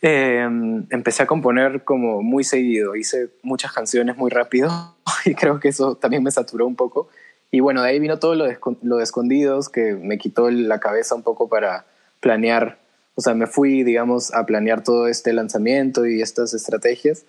eh, 0.00 0.40
empecé 0.88 1.22
a 1.22 1.26
componer 1.26 1.84
como 1.84 2.22
muy 2.22 2.44
seguido. 2.44 2.96
Hice 2.96 3.28
muchas 3.42 3.72
canciones 3.72 4.16
muy 4.16 4.30
rápido 4.30 4.96
y 5.26 5.34
creo 5.34 5.60
que 5.60 5.68
eso 5.68 5.96
también 5.96 6.22
me 6.22 6.30
saturó 6.30 6.66
un 6.66 6.76
poco. 6.76 7.10
Y 7.50 7.60
bueno, 7.60 7.82
de 7.82 7.90
ahí 7.90 7.98
vino 7.98 8.18
todo 8.18 8.34
lo 8.34 8.44
de, 8.46 8.56
lo 8.80 8.96
de 8.96 9.02
escondidos, 9.02 9.68
que 9.68 9.92
me 9.94 10.16
quitó 10.16 10.50
la 10.50 10.80
cabeza 10.80 11.14
un 11.14 11.22
poco 11.22 11.50
para 11.50 11.84
planear 12.20 12.78
o 13.20 13.22
sea, 13.22 13.34
me 13.34 13.46
fui, 13.46 13.82
digamos, 13.82 14.32
a 14.32 14.46
planear 14.46 14.82
todo 14.82 15.06
este 15.06 15.34
lanzamiento 15.34 16.06
y 16.06 16.22
estas 16.22 16.54
estrategias 16.54 17.24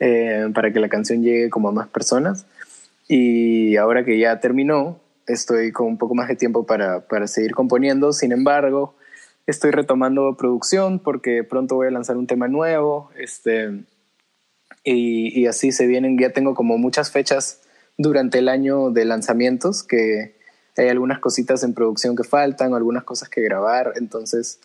eh, 0.00 0.48
para 0.52 0.72
que 0.72 0.80
la 0.80 0.88
canción 0.88 1.22
llegue 1.22 1.50
como 1.50 1.68
a 1.68 1.72
más 1.72 1.86
personas. 1.86 2.46
Y 3.12 3.76
ahora 3.76 4.04
que 4.04 4.20
ya 4.20 4.38
terminó, 4.38 5.00
estoy 5.26 5.72
con 5.72 5.88
un 5.88 5.98
poco 5.98 6.14
más 6.14 6.28
de 6.28 6.36
tiempo 6.36 6.64
para, 6.64 7.08
para 7.08 7.26
seguir 7.26 7.56
componiendo. 7.56 8.12
Sin 8.12 8.30
embargo, 8.30 8.94
estoy 9.48 9.72
retomando 9.72 10.36
producción 10.36 11.00
porque 11.00 11.42
pronto 11.42 11.74
voy 11.74 11.88
a 11.88 11.90
lanzar 11.90 12.16
un 12.16 12.28
tema 12.28 12.46
nuevo. 12.46 13.10
Este, 13.18 13.82
y, 14.84 15.40
y, 15.40 15.46
así 15.48 15.72
se 15.72 15.88
vienen. 15.88 16.18
Ya 16.18 16.32
tengo 16.32 16.54
como 16.54 16.78
muchas 16.78 17.10
fechas 17.10 17.62
durante 17.98 18.38
el 18.38 18.48
año 18.48 18.90
de 18.90 19.04
lanzamientos 19.04 19.82
que 19.82 20.36
hay 20.76 20.88
algunas 20.88 21.18
cositas 21.18 21.64
en 21.64 21.74
producción 21.74 22.14
que 22.14 22.22
faltan, 22.22 22.74
algunas 22.74 23.02
cosas 23.02 23.28
que 23.28 23.40
grabar. 23.40 23.94
Entonces 23.96 24.60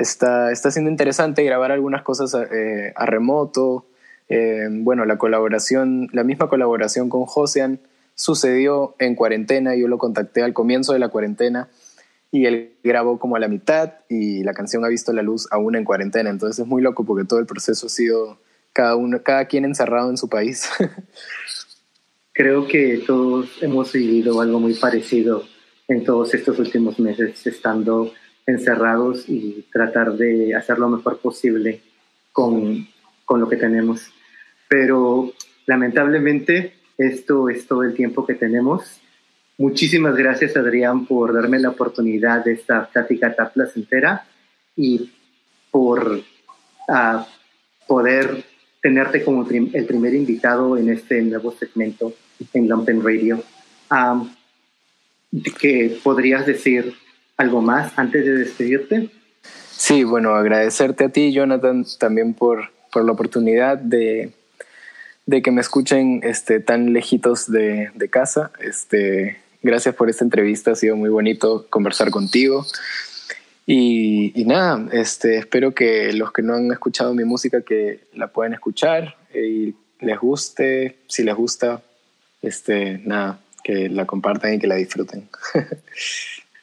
Está, 0.00 0.50
está 0.50 0.70
siendo 0.70 0.90
interesante 0.90 1.44
grabar 1.44 1.72
algunas 1.72 2.02
cosas 2.02 2.34
eh, 2.34 2.92
a 2.96 3.06
remoto. 3.06 3.86
Eh, 4.30 4.68
bueno, 4.70 5.04
la 5.04 5.18
colaboración, 5.18 6.08
la 6.12 6.22
misma 6.22 6.48
colaboración 6.48 7.08
con 7.08 7.26
Josean 7.26 7.80
sucedió 8.14 8.94
en 9.00 9.16
cuarentena. 9.16 9.74
Yo 9.74 9.88
lo 9.88 9.98
contacté 9.98 10.42
al 10.42 10.54
comienzo 10.54 10.92
de 10.92 11.00
la 11.00 11.08
cuarentena 11.08 11.68
y 12.30 12.46
él 12.46 12.74
grabó 12.84 13.18
como 13.18 13.34
a 13.34 13.40
la 13.40 13.48
mitad 13.48 13.94
y 14.08 14.44
la 14.44 14.54
canción 14.54 14.84
ha 14.84 14.88
visto 14.88 15.12
la 15.12 15.22
luz 15.22 15.48
aún 15.50 15.74
en 15.74 15.84
cuarentena. 15.84 16.30
Entonces 16.30 16.60
es 16.60 16.66
muy 16.66 16.80
loco 16.80 17.04
porque 17.04 17.26
todo 17.26 17.40
el 17.40 17.46
proceso 17.46 17.86
ha 17.86 17.90
sido 17.90 18.38
cada, 18.72 18.94
uno, 18.94 19.20
cada 19.24 19.46
quien 19.46 19.64
encerrado 19.64 20.10
en 20.10 20.16
su 20.16 20.28
país. 20.28 20.70
Creo 22.32 22.68
que 22.68 23.02
todos 23.04 23.50
hemos 23.62 23.92
vivido 23.92 24.40
algo 24.40 24.60
muy 24.60 24.74
parecido 24.74 25.42
en 25.88 26.04
todos 26.04 26.32
estos 26.34 26.56
últimos 26.60 27.00
meses, 27.00 27.44
estando 27.44 28.12
encerrados 28.46 29.28
y 29.28 29.66
tratar 29.72 30.12
de 30.12 30.54
hacer 30.54 30.78
lo 30.78 30.88
mejor 30.88 31.18
posible 31.18 31.82
con, 32.30 32.86
con 33.24 33.40
lo 33.40 33.48
que 33.48 33.56
tenemos. 33.56 34.12
Pero 34.70 35.34
lamentablemente 35.66 36.72
esto 36.96 37.50
es 37.50 37.66
todo 37.66 37.82
el 37.82 37.92
tiempo 37.92 38.24
que 38.24 38.34
tenemos. 38.34 39.00
Muchísimas 39.58 40.16
gracias 40.16 40.56
Adrián 40.56 41.04
por 41.04 41.34
darme 41.34 41.58
la 41.58 41.68
oportunidad 41.68 42.42
de 42.42 42.54
esta 42.54 42.88
plática 42.88 43.34
tan 43.34 43.50
placentera 43.52 44.24
y 44.74 45.12
por 45.70 46.22
uh, 46.88 47.20
poder 47.86 48.44
tenerte 48.80 49.22
como 49.22 49.46
el 49.50 49.84
primer 49.84 50.14
invitado 50.14 50.78
en 50.78 50.88
este 50.88 51.20
nuevo 51.20 51.52
segmento 51.52 52.14
en 52.54 52.66
Lumpen 52.66 53.04
Radio. 53.04 53.42
Um, 53.90 54.32
¿Qué 55.60 56.00
podrías 56.02 56.46
decir 56.46 56.94
¿Algo 57.40 57.62
más 57.62 57.98
antes 57.98 58.22
de 58.22 58.36
despedirte? 58.36 59.08
Sí, 59.70 60.04
bueno, 60.04 60.34
agradecerte 60.34 61.04
a 61.04 61.08
ti, 61.08 61.32
Jonathan, 61.32 61.86
también 61.98 62.34
por, 62.34 62.64
por 62.92 63.02
la 63.02 63.12
oportunidad 63.12 63.78
de, 63.78 64.34
de, 65.30 65.42
que 65.42 65.50
me 65.50 65.60
escuchen 65.60 66.20
este, 66.22 66.60
tan 66.60 66.92
lejitos 66.92 67.50
de, 67.50 67.90
de, 67.94 68.08
casa. 68.08 68.50
Este, 68.60 69.38
gracias 69.62 69.94
por 69.94 70.10
esta 70.10 70.24
entrevista, 70.24 70.72
ha 70.72 70.76
sido 70.76 70.96
muy 70.96 71.10
bonito 71.10 71.66
conversar 71.70 72.10
contigo. 72.10 72.66
Y, 73.66 74.32
y, 74.34 74.44
nada, 74.44 74.88
este, 74.92 75.38
espero 75.38 75.74
que 75.74 76.12
los 76.12 76.32
que 76.32 76.42
no 76.42 76.54
han 76.54 76.72
escuchado 76.72 77.14
mi 77.14 77.24
música 77.24 77.62
que 77.62 78.00
la 78.14 78.28
puedan 78.28 78.52
escuchar 78.52 79.16
y 79.34 79.74
les 80.00 80.18
guste, 80.18 80.96
si 81.06 81.22
les 81.22 81.34
gusta, 81.34 81.82
este, 82.42 82.98
nada, 83.04 83.40
que 83.62 83.88
la 83.88 84.06
compartan 84.06 84.54
y 84.54 84.58
que 84.58 84.66
la 84.66 84.76
disfruten. 84.76 85.28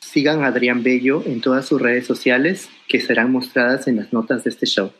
Sigan 0.01 0.43
a 0.43 0.47
Adrián 0.47 0.83
Bello 0.83 1.23
en 1.25 1.41
todas 1.41 1.65
sus 1.65 1.81
redes 1.81 2.05
sociales 2.05 2.69
que 2.87 2.99
serán 2.99 3.31
mostradas 3.31 3.87
en 3.87 3.97
las 3.97 4.11
notas 4.11 4.43
de 4.43 4.49
este 4.49 4.65
show. 4.65 4.91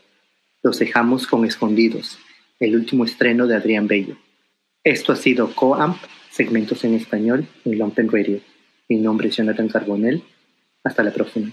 Los 0.64 0.80
dejamos 0.80 1.28
con 1.28 1.46
Escondidos, 1.46 2.20
el 2.60 2.76
último 2.76 3.06
estreno 3.06 3.48
de 3.48 3.56
Adrián 3.56 3.88
Bello. 3.88 4.18
Esto 4.84 5.12
ha 5.12 5.16
sido 5.16 5.54
Coamp, 5.54 5.98
segmentos 6.32 6.84
en 6.84 6.96
español 6.96 7.48
en 7.66 7.78
Lumpen 7.78 8.10
Radio. 8.10 8.40
Mi 8.90 8.98
nombre 8.98 9.30
es 9.30 9.36
Jonathan 9.36 9.68
Carbonell. 9.68 10.24
Hasta 10.84 11.04
la 11.04 11.12
próxima. 11.12 11.52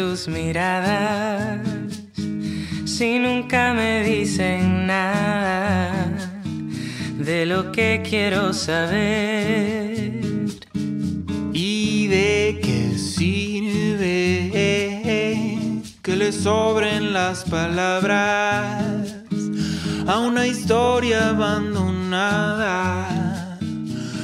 Tus 0.00 0.28
miradas 0.28 1.60
si 2.86 3.18
nunca 3.18 3.74
me 3.74 4.02
dicen 4.02 4.86
nada 4.86 5.92
de 7.18 7.44
lo 7.44 7.70
que 7.70 8.00
quiero 8.02 8.54
saber? 8.54 10.22
¿Y 11.52 12.06
de 12.06 12.60
qué 12.62 12.96
sirve 12.96 14.50
que 16.00 16.16
le 16.16 16.32
sobren 16.32 17.12
las 17.12 17.44
palabras 17.44 19.16
a 20.06 20.18
una 20.18 20.46
historia 20.46 21.28
abandonada? 21.28 23.20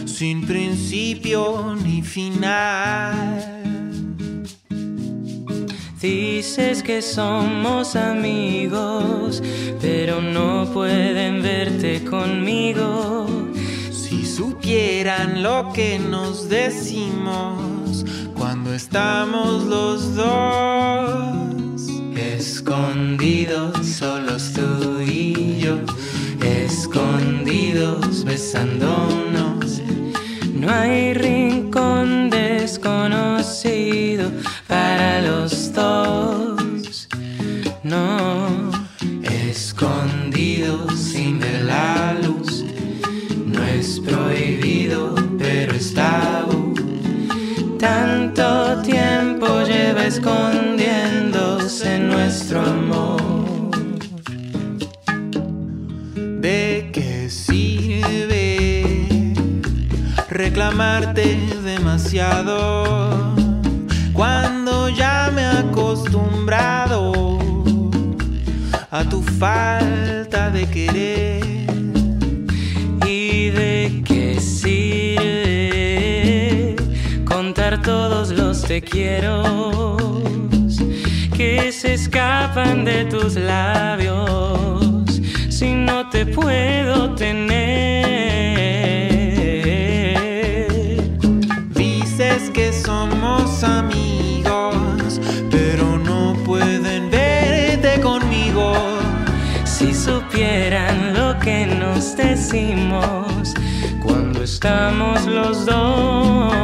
sin 0.06 0.46
principio 0.46 1.76
ni 1.84 2.00
final. 2.00 3.56
Dices 6.00 6.82
que 6.82 7.00
somos 7.00 7.96
amigos, 7.96 9.42
pero 9.80 10.20
no 10.20 10.68
pueden 10.72 11.42
verte 11.42 12.04
conmigo. 12.04 13.26
Si 13.90 14.26
supieran 14.26 15.42
lo 15.42 15.72
que 15.72 15.98
nos 15.98 16.48
decimos 16.48 18.04
cuando 18.35 18.74
estamos 18.74 19.64
los 19.64 20.14
dos. 20.14 21.88
Escondidos, 22.14 23.87
solos 23.87 24.52
tú 24.52 25.00
y 25.00 25.59
yo, 25.59 25.78
escondidos 26.42 28.24
besándonos 28.24 29.56
no 30.66 30.72
hay 30.72 31.14
rincón 31.14 32.28
desconocido 32.28 33.25
nuestro 52.48 52.61
amor. 52.61 53.20
¿De 56.40 56.90
qué 56.92 57.28
sirve 57.28 59.35
reclamarte 60.28 61.37
demasiado 61.64 63.35
cuando 64.12 64.88
ya 64.90 65.32
me 65.35 65.42
he 65.42 65.59
acostumbrado 65.59 67.12
a 68.92 69.02
tu 69.09 69.20
falta 69.22 70.50
de 70.50 70.66
querer? 70.66 71.66
¿Y 73.06 73.50
de 73.50 74.02
qué 74.04 74.40
sirve 74.40 75.26
contar 77.24 77.82
todos 77.82 78.30
los 78.30 78.62
te 78.62 78.80
quiero? 78.82 80.06
Que 81.37 81.70
se 81.70 81.94
escapan 81.94 82.85
de 82.85 83.05
tus 83.05 83.35
labios 83.35 85.20
si 85.51 85.75
no 85.75 86.09
te 86.09 86.25
puedo 86.25 87.14
tener? 87.14 87.57
Dices 91.75 92.51
que 92.55 92.72
somos 92.72 93.62
amigos, 93.62 95.20
pero 95.51 95.99
no 95.99 96.35
pueden 96.44 97.11
verte 97.11 98.01
conmigo. 98.01 98.72
Si 99.64 99.92
supieran 99.92 101.12
lo 101.12 101.38
que 101.40 101.66
nos 101.66 102.16
decimos 102.16 103.53
cuando 104.03 104.42
estamos 104.42 105.27
los 105.27 105.66
dos 105.66 106.56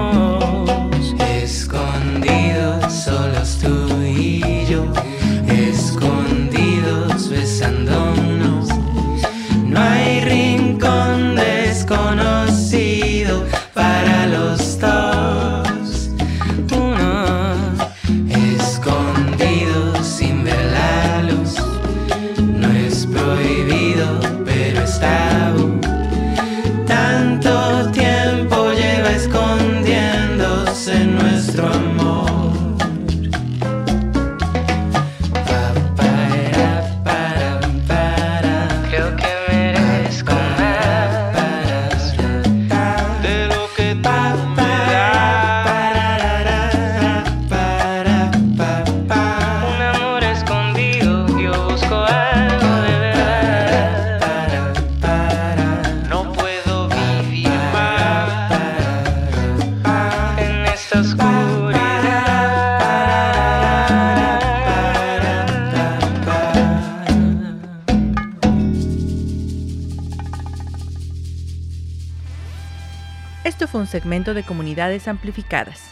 Esto 73.52 73.68
fue 73.68 73.82
un 73.82 73.86
segmento 73.86 74.32
de 74.32 74.44
Comunidades 74.44 75.06
Amplificadas. 75.06 75.82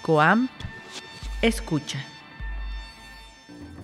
COAM 0.00 0.48
Escucha. 1.42 1.98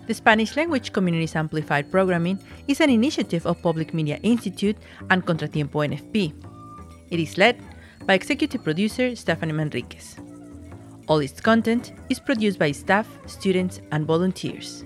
The 0.06 0.14
Spanish 0.14 0.56
Language 0.56 0.90
Communities 0.90 1.36
Amplified 1.36 1.90
Programming 1.90 2.38
is 2.66 2.80
an 2.80 2.88
initiative 2.88 3.46
of 3.46 3.60
Public 3.60 3.92
Media 3.92 4.18
Institute 4.22 4.78
and 5.10 5.22
Contratiempo 5.26 5.84
NFP. 5.84 6.32
It 7.10 7.20
is 7.20 7.36
led 7.36 7.58
by 8.06 8.14
executive 8.14 8.64
producer 8.64 9.14
Stephanie 9.14 9.52
Manriquez. 9.52 10.16
All 11.06 11.18
its 11.18 11.42
content 11.42 11.92
is 12.08 12.18
produced 12.18 12.58
by 12.58 12.72
staff, 12.72 13.06
students, 13.26 13.82
and 13.92 14.06
volunteers. 14.06 14.82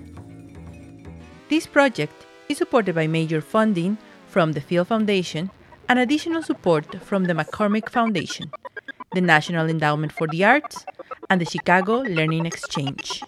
This 1.47 1.65
project 1.65 2.25
is 2.49 2.57
supported 2.57 2.95
by 2.95 3.07
major 3.07 3.39
funding 3.39 3.97
from 4.27 4.51
the 4.51 4.61
Field 4.61 4.89
Foundation 4.89 5.49
and 5.87 5.99
additional 5.99 6.41
support 6.41 7.01
from 7.03 7.25
the 7.25 7.33
McCormick 7.33 7.89
Foundation, 7.89 8.51
the 9.13 9.21
National 9.21 9.69
Endowment 9.69 10.11
for 10.11 10.27
the 10.27 10.43
Arts, 10.43 10.85
and 11.29 11.39
the 11.39 11.45
Chicago 11.45 11.99
Learning 11.99 12.45
Exchange. 12.45 13.21